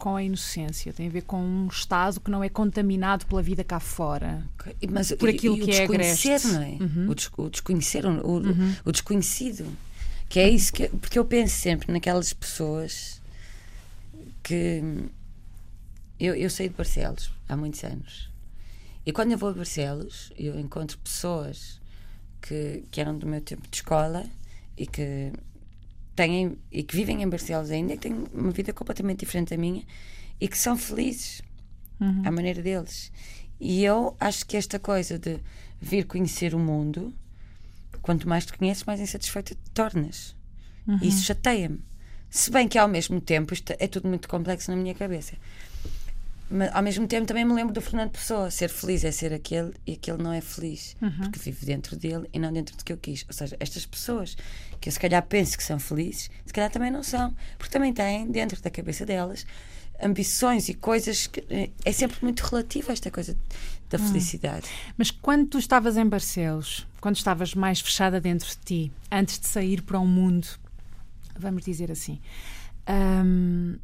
[0.00, 3.62] com a inocência, tem a ver com um estado que não é contaminado pela vida
[3.62, 4.42] cá fora.
[4.90, 6.46] Mas, por aquilo e, e que é agreste.
[6.48, 6.78] Não é?
[6.80, 7.10] Uhum.
[7.10, 8.74] O, des, o, desconhecer, o, uhum.
[8.82, 9.66] o, desconhecido.
[10.28, 10.88] Que é isso que.
[10.88, 13.20] Porque eu penso sempre naquelas pessoas
[14.42, 14.82] que.
[16.18, 18.30] Eu, eu saí de Barcelos há muitos anos.
[19.04, 21.78] E quando eu vou a Barcelos, eu encontro pessoas
[22.40, 24.24] que, que eram do meu tempo de escola
[24.78, 25.30] e que
[26.20, 29.82] têm e que vivem em Barcelos ainda, que têm uma vida completamente diferente da minha
[30.38, 31.40] e que são felizes
[31.98, 32.22] uhum.
[32.26, 33.10] à maneira deles.
[33.58, 35.40] E eu acho que esta coisa de
[35.80, 37.14] vir conhecer o mundo,
[38.02, 40.36] quanto mais te conheces, mais insatisfeita te tornas.
[40.86, 40.98] Uhum.
[41.02, 41.80] Isso chateia-me.
[42.28, 45.34] Se bem que ao mesmo tempo isto é tudo muito complexo na minha cabeça.
[46.50, 48.50] Mas ao mesmo tempo também me lembro do Fernando Pessoa.
[48.50, 50.96] Ser feliz é ser aquele e aquele não é feliz.
[51.00, 51.10] Uhum.
[51.10, 53.24] Porque vive dentro dele e não dentro do que eu quis.
[53.28, 54.36] Ou seja, estas pessoas
[54.80, 57.34] que eu se calhar penso que são felizes, se calhar também não são.
[57.56, 59.46] Porque também têm dentro da cabeça delas
[60.02, 63.36] ambições e coisas que eh, é sempre muito relativa esta coisa
[63.88, 64.08] da hum.
[64.08, 64.66] felicidade.
[64.96, 69.46] Mas quando tu estavas em Barcelos, quando estavas mais fechada dentro de ti, antes de
[69.46, 70.48] sair para o um mundo,
[71.38, 72.20] vamos dizer assim,
[72.88, 73.76] hum,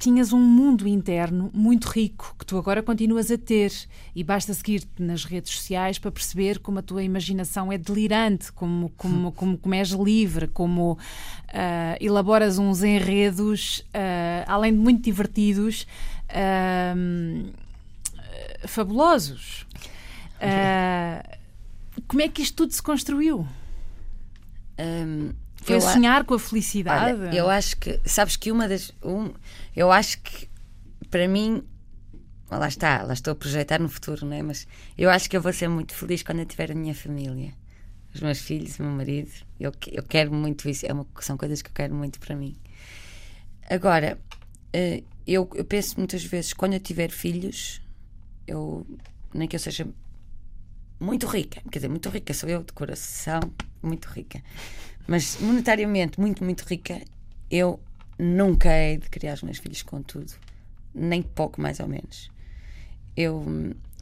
[0.00, 3.70] tinhas um mundo interno muito rico que tu agora continuas a ter
[4.16, 8.88] e basta seguir-te nas redes sociais para perceber como a tua imaginação é delirante, como,
[8.96, 10.96] como, como, como és livre, como uh,
[12.00, 15.86] elaboras uns enredos, uh, além de muito divertidos,
[16.30, 17.52] uh,
[18.66, 19.66] fabulosos.
[22.08, 23.46] como é que isto tudo se construiu?
[24.78, 27.20] Um foi eu sonhar com a felicidade?
[27.20, 28.92] Olha, eu acho que, sabes que uma das.
[29.02, 29.32] Um,
[29.76, 30.48] eu acho que,
[31.10, 31.62] para mim,
[32.50, 34.42] lá está, lá estou a projetar no futuro, não é?
[34.42, 37.52] Mas eu acho que eu vou ser muito feliz quando eu tiver a minha família,
[38.14, 39.30] os meus filhos, o meu marido.
[39.58, 42.56] Eu, eu quero muito isso, é uma, são coisas que eu quero muito para mim.
[43.68, 44.18] Agora,
[44.72, 47.80] eh, eu, eu penso muitas vezes, quando eu tiver filhos,
[48.46, 48.86] eu,
[49.32, 49.86] nem que eu seja
[50.98, 53.40] muito rica, quer dizer, muito rica sou eu de coração,
[53.82, 54.42] muito rica
[55.06, 57.00] mas monetariamente muito, muito rica,
[57.50, 57.80] eu
[58.18, 60.32] nunca hei de criar os meus filhos com tudo,
[60.94, 62.30] nem pouco mais ou menos.
[63.16, 63.44] Eu,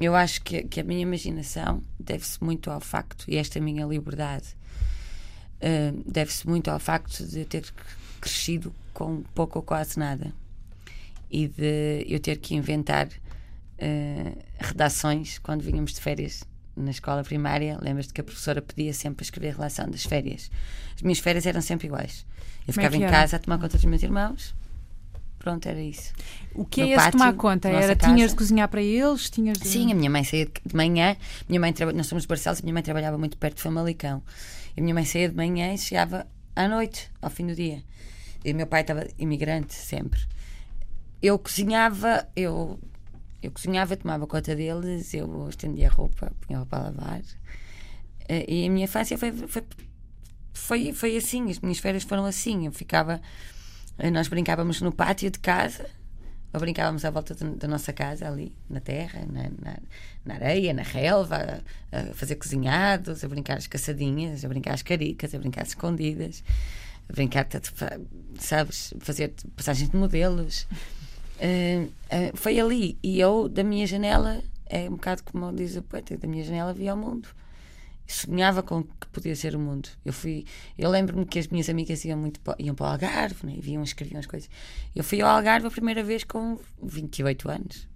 [0.00, 4.46] eu acho que, que a minha imaginação deve-se muito ao facto, e esta minha liberdade
[5.62, 7.64] uh, deve-se muito ao facto de eu ter
[8.20, 10.32] crescido com pouco ou quase nada
[11.30, 16.42] e de eu ter que inventar uh, redações quando vínhamos de férias
[16.78, 20.50] na escola primária, lembras-te que a professora pedia sempre para escrever a relação das férias.
[20.94, 22.24] As minhas férias eram sempre iguais.
[22.66, 24.54] Eu é ficava em casa a tomar conta dos meus irmãos.
[25.38, 26.12] Pronto, era isso.
[26.54, 27.68] O que no é esse tomar conta?
[27.68, 28.12] Era casa.
[28.12, 29.30] tinhas de cozinhar para eles?
[29.30, 29.68] Tinhas de...
[29.68, 31.16] Sim, a minha mãe saía de manhã.
[31.48, 34.22] Minha mãe nós somos de Barcelos, a minha mãe trabalhava muito perto de Famalicão.
[34.76, 37.82] E a minha mãe saía de manhã e chegava à noite, ao fim do dia.
[38.44, 40.20] E o meu pai estava imigrante sempre.
[41.22, 42.78] Eu cozinhava, eu
[43.42, 47.22] eu cozinhava, tomava conta deles, eu estendia a roupa, punha a roupa a lavar.
[48.28, 49.62] Eh, e a minha infância foi, foi,
[50.52, 52.66] foi, foi assim, as minhas férias foram assim.
[52.66, 53.20] Eu ficava,
[53.98, 55.88] eh, nós brincávamos no pátio de casa,
[56.52, 59.78] ou brincávamos à volta da nossa casa, ali na terra, na, na,
[60.24, 65.34] na, areia, na relva, a fazer cozinhados, a brincar as caçadinhas, a brincar as caricas,
[65.34, 66.42] a brincar as escondidas,
[67.08, 67.46] a brincar,
[68.38, 70.66] sabes, fazer passagens de modelos.
[71.38, 72.98] Uh, uh, foi ali.
[73.02, 76.72] E eu, da minha janela, é um bocado como diz o poeta, da minha janela
[76.72, 77.28] via o mundo.
[78.06, 79.88] Sonhava com que podia ser o mundo.
[80.04, 80.46] Eu fui,
[80.78, 83.56] eu lembro-me que as minhas amigas iam muito para, iam para o Algarve, né?
[83.60, 84.48] viam, escreviam as coisas.
[84.96, 87.88] Eu fui ao Algarve a primeira vez com 28 anos.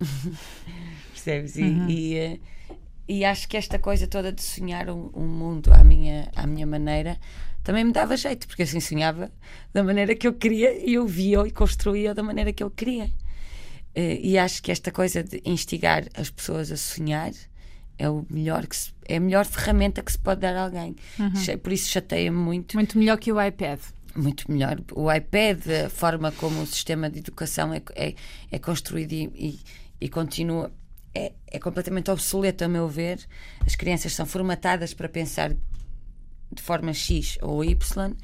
[1.12, 1.56] Percebes?
[1.56, 1.88] E, uhum.
[1.88, 2.38] e,
[2.70, 2.76] uh,
[3.08, 6.66] e, acho que esta coisa toda de sonhar um, um mundo à minha, à minha
[6.66, 7.18] maneira
[7.66, 9.28] também me dava jeito, porque assim sonhava
[9.74, 13.10] da maneira que eu queria e eu via e construía da maneira que eu queria.
[13.92, 17.32] Eh, e acho que esta coisa de instigar as pessoas a sonhar
[17.98, 20.94] é o melhor que se, é a melhor ferramenta que se pode dar a alguém.
[21.18, 21.58] Uhum.
[21.58, 22.76] Por isso chateia-me muito.
[22.76, 23.80] Muito melhor que o iPad.
[24.14, 24.80] Muito melhor.
[24.92, 28.14] O iPad, a forma como o sistema de educação é, é,
[28.52, 29.60] é construído e, e,
[30.02, 30.70] e continua
[31.12, 33.18] é, é, completamente obsoleto, a meu ver.
[33.66, 35.52] As crianças são formatadas para pensar
[36.56, 38.16] de forma X ou Y.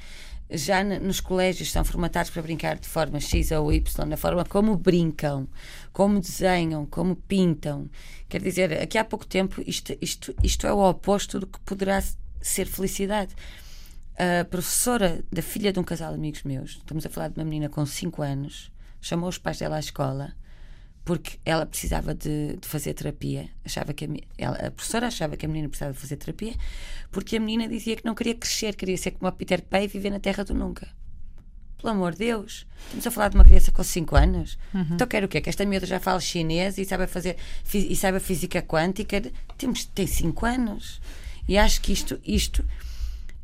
[0.51, 4.77] já nos colégios são formatados para brincar de forma X ou Y, na forma como
[4.77, 5.49] brincam,
[5.93, 7.89] como desenham, como pintam.
[8.29, 12.03] Quer dizer, aqui há pouco tempo isto, isto, isto é o oposto do que poderá
[12.41, 13.35] ser felicidade.
[14.19, 17.45] A professora da filha de um casal de amigos meus, estamos a falar de uma
[17.45, 20.35] menina com 5 anos, chamou os pais dela à escola
[21.05, 23.49] porque ela precisava de, de fazer terapia.
[23.65, 26.55] Achava que a, ela, a, professora achava que a menina precisava de fazer terapia
[27.11, 29.89] porque a menina dizia que não queria crescer, queria ser como a Peter Pan e
[29.89, 30.89] viver na terra do nunca.
[31.77, 34.57] Pelo amor de Deus, estamos a falar de uma criança com 5 anos.
[34.73, 34.87] Uhum.
[34.93, 35.41] Então quero o quê?
[35.41, 37.37] Que esta miúda já fala chinês e sabe fazer
[37.75, 39.21] e sabe a física quântica.
[39.59, 41.01] Temos, tem 5 anos.
[41.49, 42.65] E acho que isto, isto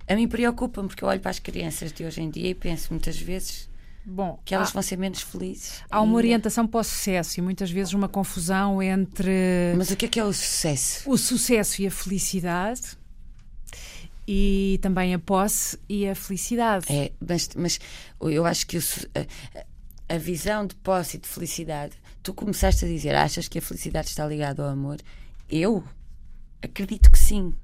[0.07, 2.89] a mim preocupa-me porque eu olho para as crianças de hoje em dia e penso
[2.91, 3.69] muitas vezes
[4.05, 5.83] Bom, que elas há, vão ser menos felizes.
[5.91, 9.75] Há uma orientação para o sucesso e muitas vezes uma confusão entre.
[9.77, 11.11] Mas o que é que é o sucesso?
[11.11, 12.97] O sucesso e a felicidade.
[14.27, 16.87] E também a posse e a felicidade.
[16.91, 17.81] É, mas, mas
[18.21, 18.81] eu acho que o,
[19.15, 23.63] a, a visão de posse e de felicidade, tu começaste a dizer, achas que a
[23.63, 24.99] felicidade está ligada ao amor?
[25.49, 25.83] Eu
[26.63, 27.55] acredito que sim.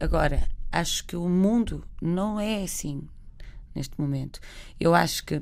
[0.00, 3.08] Agora, acho que o mundo não é assim
[3.78, 4.40] neste momento.
[4.78, 5.40] Eu acho que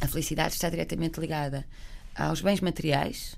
[0.00, 1.64] a felicidade está diretamente ligada
[2.14, 3.36] aos bens materiais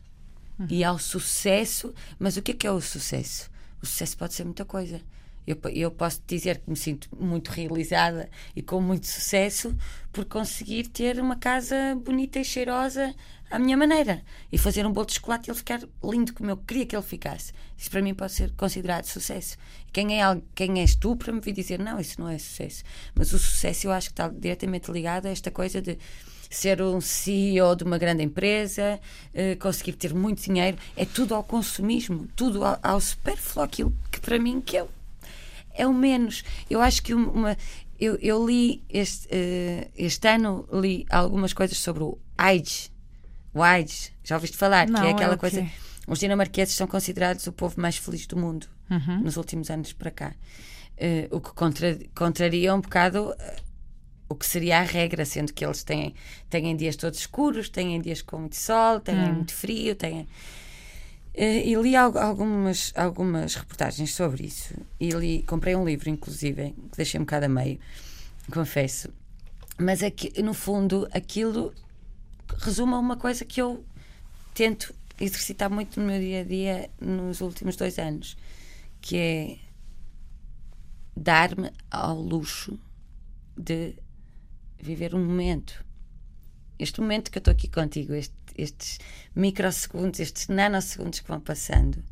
[0.59, 0.67] uhum.
[0.71, 1.95] e ao sucesso.
[2.19, 3.51] Mas o que é que é o sucesso?
[3.83, 5.01] O sucesso pode ser muita coisa.
[5.47, 9.75] Eu, eu posso dizer que me sinto muito realizada e com muito sucesso
[10.13, 13.15] por conseguir ter uma casa bonita e cheirosa
[13.51, 16.57] à minha maneira e fazer um bolo de chocolate e ele ficar lindo como eu
[16.57, 17.53] queria que ele ficasse.
[17.77, 19.57] Isso para mim pode ser considerado sucesso.
[19.93, 22.83] Quem, é, quem és tu para me vir dizer não, isso não é sucesso?
[23.15, 25.99] Mas o sucesso eu acho que está diretamente ligado a esta coisa de
[26.51, 29.01] ser um CEO de uma grande empresa,
[29.35, 33.01] uh, conseguir ter muito dinheiro, é tudo ao consumismo, tudo ao, ao
[33.63, 34.87] aquilo que para mim que é,
[35.75, 36.45] é o menos.
[36.71, 37.57] Eu acho que uma.
[37.99, 42.91] Eu, eu li este, uh, este ano li algumas coisas sobre o AIDS,
[43.53, 44.89] o AIDS, já ouviste falar?
[44.89, 45.63] Não, que é aquela é coisa.
[45.63, 45.71] Quê?
[46.07, 49.21] Os dinamarqueses são considerados o povo mais feliz do mundo uhum.
[49.21, 50.35] nos últimos anos para cá.
[50.97, 53.65] Uh, o que contra, contraria um bocado uh,
[54.29, 56.15] o que seria a regra, sendo que eles têm,
[56.51, 59.35] têm dias todos escuros, têm dias com muito sol, têm hum.
[59.35, 60.27] muito frio, têm.
[61.37, 64.75] Uh, e li algumas, algumas reportagens sobre isso.
[65.01, 67.79] E li, comprei um livro, inclusive, que deixei um bocado a meio,
[68.53, 69.09] confesso.
[69.79, 70.01] Mas
[70.43, 71.75] no fundo, aquilo
[72.59, 73.85] resume a uma coisa que eu
[74.55, 78.37] tento exercitar muito no meu dia a dia nos últimos dois anos,
[79.01, 79.59] que é
[81.17, 82.79] dar-me ao luxo
[83.57, 83.95] de
[84.81, 85.85] viver um momento.
[86.79, 88.99] Este momento que eu estou aqui contigo, este, estes
[89.35, 92.03] microsegundos, estes nanosegundos que vão passando,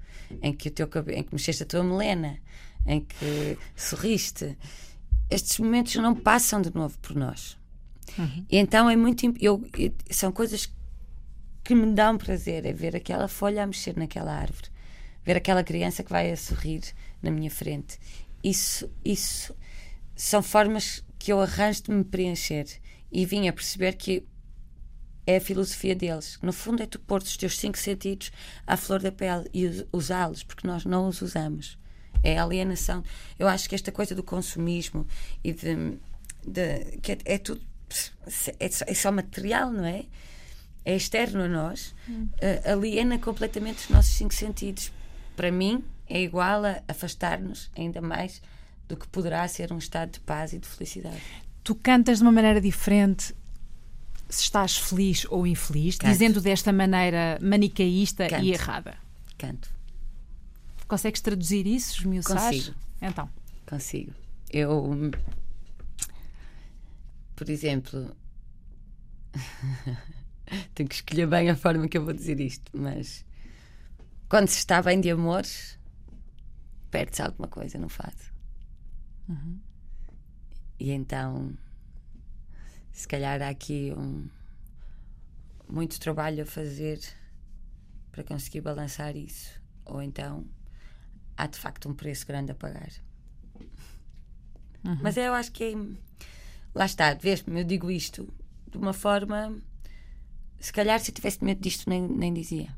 [0.40, 2.38] em que o teu cabelo, em que mexeste a tua melena,
[2.86, 4.56] em que sorriste,
[5.30, 7.56] estes momentos não passam de novo por nós.
[8.18, 8.44] Uhum.
[8.50, 9.24] E então é muito.
[9.40, 10.70] Eu, eu, são coisas
[11.64, 14.68] que me dão prazer é ver aquela folha a mexer naquela árvore,
[15.24, 16.82] ver aquela criança que vai a sorrir
[17.22, 17.98] na minha frente.
[18.42, 19.54] Isso, isso
[20.16, 22.66] são formas que eu arranjo de me preencher
[23.10, 24.24] e vim a perceber que
[25.26, 26.38] é a filosofia deles.
[26.42, 28.32] No fundo, é tu pôr os teus cinco sentidos
[28.66, 31.78] à flor da pele e usá-los, porque nós não os usamos.
[32.22, 33.02] É alienação.
[33.38, 35.06] Eu acho que esta coisa do consumismo
[35.42, 35.98] e de.
[36.46, 37.60] de que é, é tudo
[38.58, 40.06] é só, é só material, não é?
[40.84, 42.28] É externo a nós, hum.
[42.34, 44.90] uh, aliena completamente os nossos cinco sentidos.
[45.36, 48.42] Para mim, é igual a afastar-nos ainda mais
[48.88, 51.22] do que poderá ser um estado de paz e de felicidade.
[51.62, 53.34] Tu cantas de uma maneira diferente
[54.34, 56.10] se estás feliz ou infeliz, Canto.
[56.12, 58.44] dizendo desta maneira manicaísta Canto.
[58.44, 58.96] e errada.
[59.38, 59.70] Canto.
[60.86, 62.50] Consegues traduzir isso, esmiuçar?
[62.50, 62.76] Consigo.
[63.00, 63.28] Então.
[63.66, 64.12] Consigo.
[64.50, 65.10] Eu
[67.42, 68.16] por exemplo,
[70.74, 73.24] tenho que escolher bem a forma que eu vou dizer isto, mas
[74.28, 75.76] quando se está bem de amores,
[76.88, 78.22] perde-se alguma coisa no fado.
[79.28, 79.58] Uhum.
[80.78, 81.52] E então,
[82.92, 84.28] se calhar há aqui um,
[85.68, 87.00] muito trabalho a fazer
[88.10, 90.44] para conseguir balançar isso, ou então
[91.36, 92.90] há de facto um preço grande a pagar.
[94.84, 94.98] Uhum.
[95.00, 95.74] Mas eu acho que é
[96.74, 98.28] lá está, vês-me, eu digo isto
[98.70, 99.56] de uma forma.
[100.58, 102.76] Se calhar, se eu tivesse medo disto, nem, nem dizia.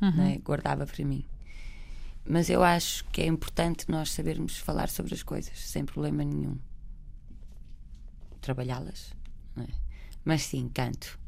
[0.00, 0.22] Uhum.
[0.22, 0.38] É?
[0.38, 1.24] Guardava para mim.
[2.26, 6.58] Mas eu acho que é importante nós sabermos falar sobre as coisas sem problema nenhum.
[8.40, 9.12] Trabalhá-las.
[9.58, 9.66] É?
[10.24, 11.18] Mas sim, canto.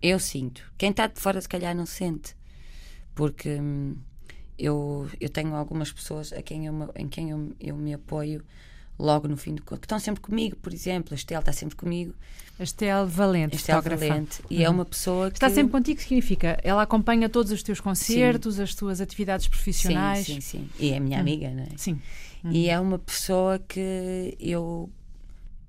[0.00, 0.62] Eu sinto.
[0.76, 2.36] Quem está de fora, se calhar, não sente.
[3.14, 3.96] Porque hum,
[4.58, 8.44] eu, eu tenho algumas pessoas a quem eu, em quem eu, eu me apoio
[8.98, 12.14] logo no fim do que estão sempre comigo, por exemplo, a Estel está sempre comigo.
[12.58, 14.06] A Estel Valente, A Estel fotógrafa.
[14.06, 14.42] Valente.
[14.48, 16.58] E é uma pessoa que Está sempre contigo, significa?
[16.62, 20.24] Ela acompanha todos os teus concertos, as tuas atividades profissionais.
[20.24, 20.70] Sim, sim, sim.
[20.78, 21.68] E é a minha amiga, não é?
[21.76, 22.00] Sim.
[22.50, 24.88] E é uma pessoa que eu,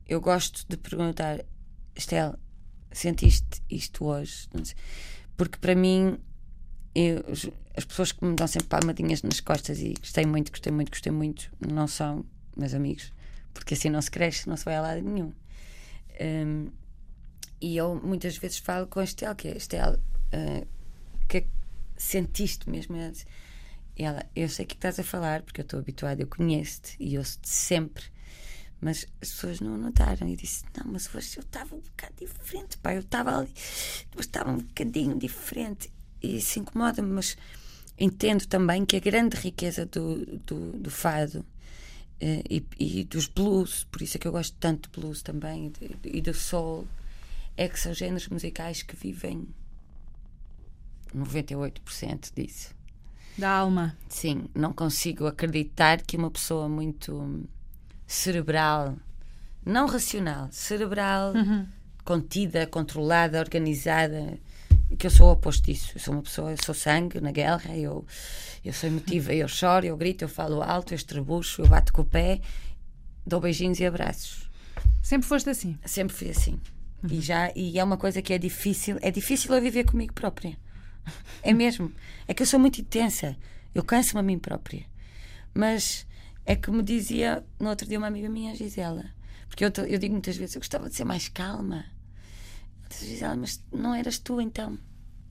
[0.07, 1.43] eu gosto de perguntar:
[1.97, 2.37] Estel,
[2.91, 4.47] sentiste isto hoje?
[5.35, 6.17] Porque para mim,
[6.95, 7.23] eu-
[7.75, 11.11] as pessoas que me dão sempre palmadinhas nas costas e gostei muito, gostei muito, gostei
[11.11, 12.25] muito, não são
[12.55, 13.11] meus amigos,
[13.53, 15.31] porque assim não se cresce, não se vai a lado nenhum.
[16.19, 16.67] Hum,
[17.61, 19.99] e eu muitas vezes falo com a Estel, que é Estel,
[20.33, 20.65] ah,
[21.23, 21.49] o que é que
[21.97, 22.95] sentiste mesmo?
[23.97, 26.95] E ela, eu sei o que estás a falar, porque eu estou habituada, eu conheço-te
[26.99, 28.03] e ouço-te sempre,
[28.79, 30.27] mas as pessoas não notaram.
[30.27, 33.53] E disse: Não, mas hoje eu estava um bocado diferente, pá, eu estava ali,
[34.15, 35.91] mas estava um bocadinho diferente.
[36.21, 37.37] E isso incomoda-me, mas
[37.99, 41.45] entendo também que a grande riqueza do, do, do fado
[42.19, 45.71] eh, e, e dos blues, por isso é que eu gosto tanto de blues também
[45.81, 46.87] e, e do soul,
[47.55, 49.47] é que são géneros musicais que vivem
[51.15, 52.75] 98% disso.
[53.37, 53.95] Da alma.
[54.09, 57.47] Sim, não consigo acreditar que uma pessoa muito
[58.07, 58.95] cerebral,
[59.65, 61.33] não racional, cerebral,
[62.05, 64.39] contida, controlada, organizada,
[64.97, 65.91] que eu sou o oposto disso.
[65.95, 68.05] Eu sou uma pessoa, eu sou sangue na guerra, eu,
[68.63, 72.01] eu sou emotiva, eu choro, eu grito, eu falo alto, eu estrebucho, eu bato com
[72.01, 72.39] o pé,
[73.25, 74.49] dou beijinhos e abraços.
[75.01, 75.77] Sempre foste assim.
[75.85, 76.59] Sempre fui assim.
[77.09, 80.57] E, já, e é uma coisa que é difícil, é difícil eu viver comigo própria.
[81.41, 81.91] É mesmo.
[82.27, 83.37] É que eu sou muito intensa.
[83.73, 84.85] Eu canso-me a mim própria.
[85.53, 86.05] Mas
[86.47, 89.03] é que me dizia no outro dia uma amiga minha, Gisela,
[89.49, 91.83] porque eu, eu digo muitas vezes, eu gostava de ser mais calma.
[92.89, 94.79] Gisela, mas não eras tu então.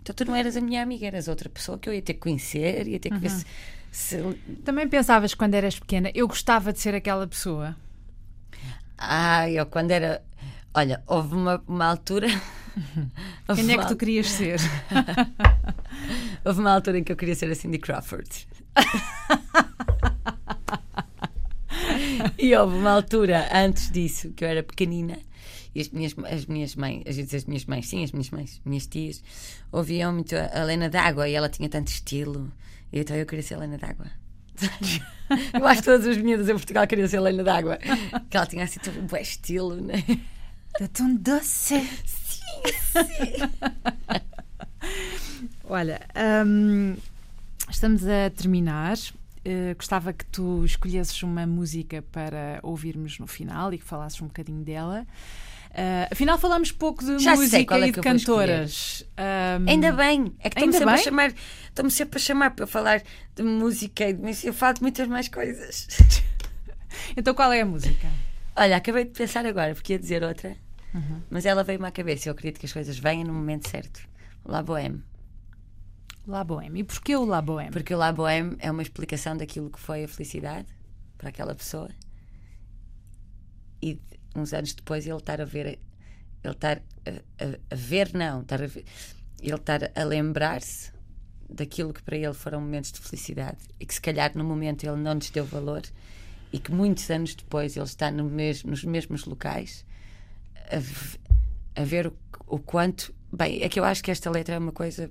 [0.03, 2.21] Então tu não eras a minha amiga, eras outra pessoa que eu ia ter que
[2.21, 3.47] conhecer, ia ter que ver se,
[3.91, 4.19] se
[4.63, 7.75] Também pensavas quando eras pequena, eu gostava de ser aquela pessoa.
[8.99, 10.23] Ah, eu quando era.
[10.75, 12.29] Olha, houve uma, uma altura.
[13.49, 14.61] houve, Quem é que tu querias ser?
[16.45, 18.47] houve uma altura em que eu queria ser a Cindy Crawford.
[22.39, 25.19] e houve uma altura antes disso, que eu era pequenina,
[25.75, 28.61] e as minhas, as minhas mães, às vezes as minhas mães, sim, as minhas mães,
[28.65, 29.23] minhas tias,
[29.71, 32.51] ouviam muito a Helena d'Água e ela tinha tanto estilo,
[32.93, 34.07] e então eu queria ser a Helena d'Água.
[35.53, 37.79] eu acho que todas as meninas em Portugal queriam ser a Helena d'Água,
[38.31, 40.03] que ela tinha assim todo um bom estilo, né?
[40.79, 41.89] De tão doce.
[45.65, 46.01] Olha,
[46.47, 46.97] hum,
[47.69, 48.97] estamos a terminar.
[49.49, 54.27] Eh, gostava que tu escolhesses uma música para ouvirmos no final e que falasses um
[54.27, 55.07] bocadinho dela.
[55.73, 59.07] Eh, afinal, falamos pouco de Já música é e de cantoras.
[59.17, 61.33] Hum, Ainda bem, é que estão-me sempre, a chamar,
[61.91, 63.03] sempre a chamar para falar
[63.37, 64.49] de música e de música.
[64.49, 65.87] Eu falo de muitas mais coisas.
[67.15, 68.09] Então, qual é a música?
[68.57, 70.57] Olha, acabei de pensar agora, porque ia dizer outra,
[71.29, 72.29] mas ela veio-me à cabeça.
[72.29, 74.01] Eu acredito que as coisas venham no momento certo.
[74.43, 75.03] La Bohème.
[76.27, 76.81] La Bohème.
[76.81, 77.71] E porquê o La Bohème?
[77.73, 80.67] Porque o La Bohème é uma explicação daquilo que foi a felicidade
[81.17, 81.89] para aquela pessoa.
[83.83, 83.99] E
[84.35, 85.67] uns anos depois ele estar a ver,
[86.43, 87.11] ele estar a,
[87.45, 88.85] a- a ver, não, estar a ver,
[89.41, 90.93] ele estar a lembrar-se
[91.49, 94.97] daquilo que para ele foram momentos de felicidade e que se calhar no momento ele
[94.97, 95.83] não lhes deu valor
[96.53, 99.85] e que muitos anos depois ele está no nos mesmos locais
[101.77, 102.13] a, a ver o,
[102.47, 103.15] o quanto.
[103.33, 105.11] Bem, é que eu acho que esta letra é uma coisa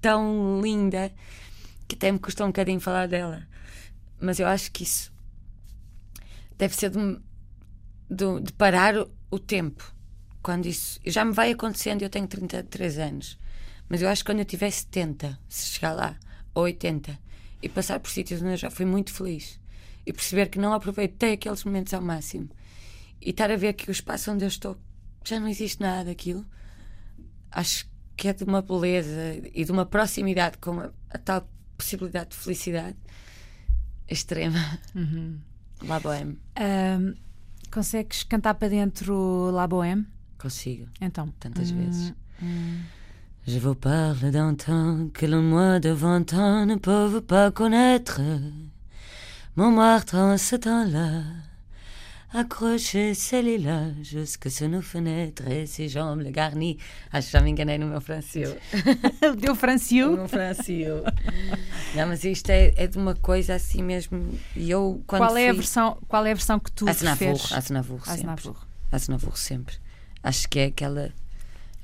[0.00, 1.12] tão linda
[1.88, 3.46] que até me custou um bocadinho falar dela.
[4.20, 5.12] Mas eu acho que isso
[6.56, 6.98] deve ser de,
[8.10, 9.92] de- de parar o, o tempo.
[10.42, 13.38] Quando isso já me vai acontecendo, eu tenho 33 anos,
[13.88, 16.16] mas eu acho que quando eu tiver 70, se chegar lá,
[16.54, 17.18] ou 80,
[17.62, 19.60] e passar por sítios onde eu já fui muito feliz
[20.06, 22.48] e perceber que não aproveitei aqueles momentos ao máximo
[23.20, 24.76] e estar a ver que o espaço onde eu estou
[25.24, 26.46] já não existe nada daquilo,
[27.50, 27.86] acho
[28.20, 31.48] que é de uma beleza e de uma proximidade com a, a tal
[31.78, 32.96] possibilidade de felicidade
[34.06, 34.58] extrema.
[35.88, 36.36] La Bohème.
[36.60, 37.14] Hum,
[37.72, 40.04] consegues cantar para dentro La Bohème?
[40.38, 41.32] Consigo, Então.
[41.40, 42.12] tantas vezes.
[43.46, 48.20] Je vous parle d'un temps que le moi de vingt ans ne peuvent pas connaître.
[49.56, 51.22] Montmartre en ce temps-là,
[52.32, 53.12] accroché
[53.42, 56.78] lilas jusque sur nos fenêtres et ses jambes le garnies.
[57.12, 58.54] Acho que já me enganei no meu francês.
[59.38, 60.16] Deu Franciu?
[60.16, 60.88] No francês.
[61.94, 64.38] Não, mas isto é, é de uma coisa assim mesmo.
[64.54, 67.52] E eu, quando Qual é, a fui- versão, qual é a versão que tu preferes?
[67.52, 68.12] Aznavour sempre.
[68.20, 68.66] Aznavour.
[68.92, 69.74] Aznavour sempre.
[70.22, 71.12] Acho que é aquela,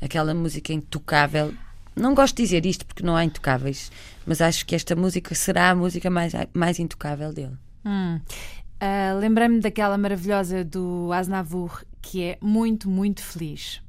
[0.01, 1.53] aquela música intocável.
[1.94, 3.90] Não gosto de dizer isto porque não há intocáveis,
[4.26, 7.57] mas acho que esta música será a música mais, mais intocável dele.
[7.84, 8.20] Hum.
[8.81, 13.81] Uh, Lembrei-me daquela maravilhosa do Aznavour que é muito, muito feliz.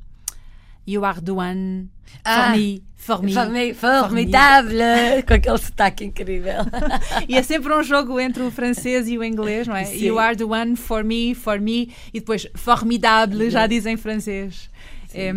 [0.87, 1.89] You are the one
[2.23, 3.33] Ah, for me, for me.
[3.33, 4.77] Formi- Formidable!
[5.27, 6.63] Com aquele sotaque incrível.
[7.27, 9.83] E é sempre um jogo entre o francês e o inglês, não é?
[9.83, 10.05] Sim.
[10.05, 14.69] You are the one for me, for me, e depois formidable, já diz em francês.
[15.13, 15.29] É,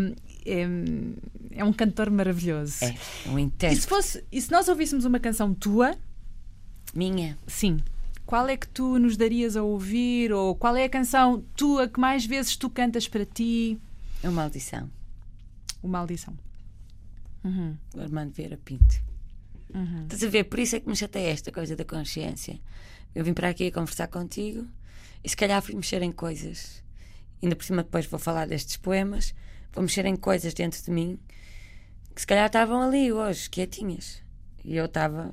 [0.47, 0.67] é,
[1.57, 2.85] é um cantor maravilhoso.
[2.85, 2.95] É,
[3.29, 5.97] um E se, fosse, e se nós ouvíssemos uma canção tua,
[6.95, 7.37] Minha.
[7.47, 7.79] sim,
[8.31, 10.33] qual é que tu nos darias a ouvir?
[10.33, 13.77] Ou qual é a canção tua que mais vezes tu cantas para ti?
[14.23, 14.89] Uma maldição.
[15.83, 16.39] O Maldição.
[17.93, 19.03] O Armando Vieira Pinto.
[19.75, 20.05] Uhum.
[20.05, 20.45] Estás a ver?
[20.45, 22.61] Por isso é que me chateia esta coisa da consciência.
[23.17, 24.65] Eu vim para aqui a conversar contigo
[25.25, 26.85] e se calhar fui mexer em coisas.
[27.43, 29.35] Ainda por cima depois vou falar destes poemas.
[29.73, 31.19] Vou mexer em coisas dentro de mim
[32.15, 34.23] que se calhar estavam ali hoje, quietinhas.
[34.65, 35.33] E eu estava.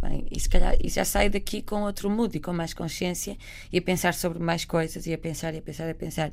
[0.00, 3.36] Bem, e se calhar e já saio daqui com outro mood e com mais consciência
[3.72, 6.30] e a pensar sobre mais coisas e a pensar e a pensar e a pensar.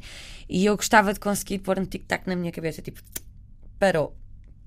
[0.47, 3.01] E eu gostava de conseguir pôr um tic-tac na minha cabeça, tipo,
[3.79, 4.15] parou,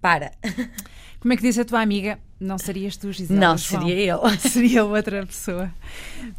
[0.01, 0.33] para.
[1.21, 2.19] Como é que disse a tua amiga?
[2.41, 3.41] Não serias tu, Gisela?
[3.41, 3.83] Não, João.
[3.83, 4.21] seria eu.
[4.39, 5.73] Seria outra pessoa.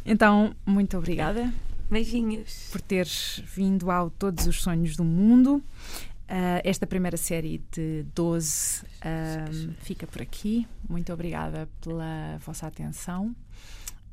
[0.04, 1.52] Então, muito obrigada
[1.90, 2.68] Beijinhos.
[2.72, 5.62] por teres vindo ao Todos os Sonhos do Mundo.
[6.30, 9.46] Ah, esta primeira série de 12 ah,
[9.80, 10.66] fica por aqui.
[10.88, 13.34] Muito obrigada pela vossa atenção.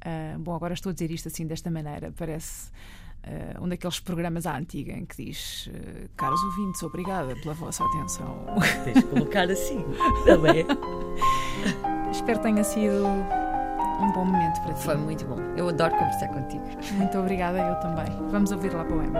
[0.02, 2.72] Ah, bom, agora estou a dizer isto assim desta maneira, parece
[3.60, 5.70] um daqueles programas à antiga em que diz:
[6.16, 8.46] Caros ouvintes, obrigada pela vossa atenção.
[8.86, 9.84] Tens de colocar assim,
[10.24, 10.66] também.
[12.10, 14.84] Espero que tenha sido um bom momento para ti.
[14.84, 15.42] Foi muito bom.
[15.58, 16.64] Eu adoro conversar contigo.
[16.94, 18.08] Muito obrigada, eu também.
[18.32, 19.20] Vamos ouvir lá poema.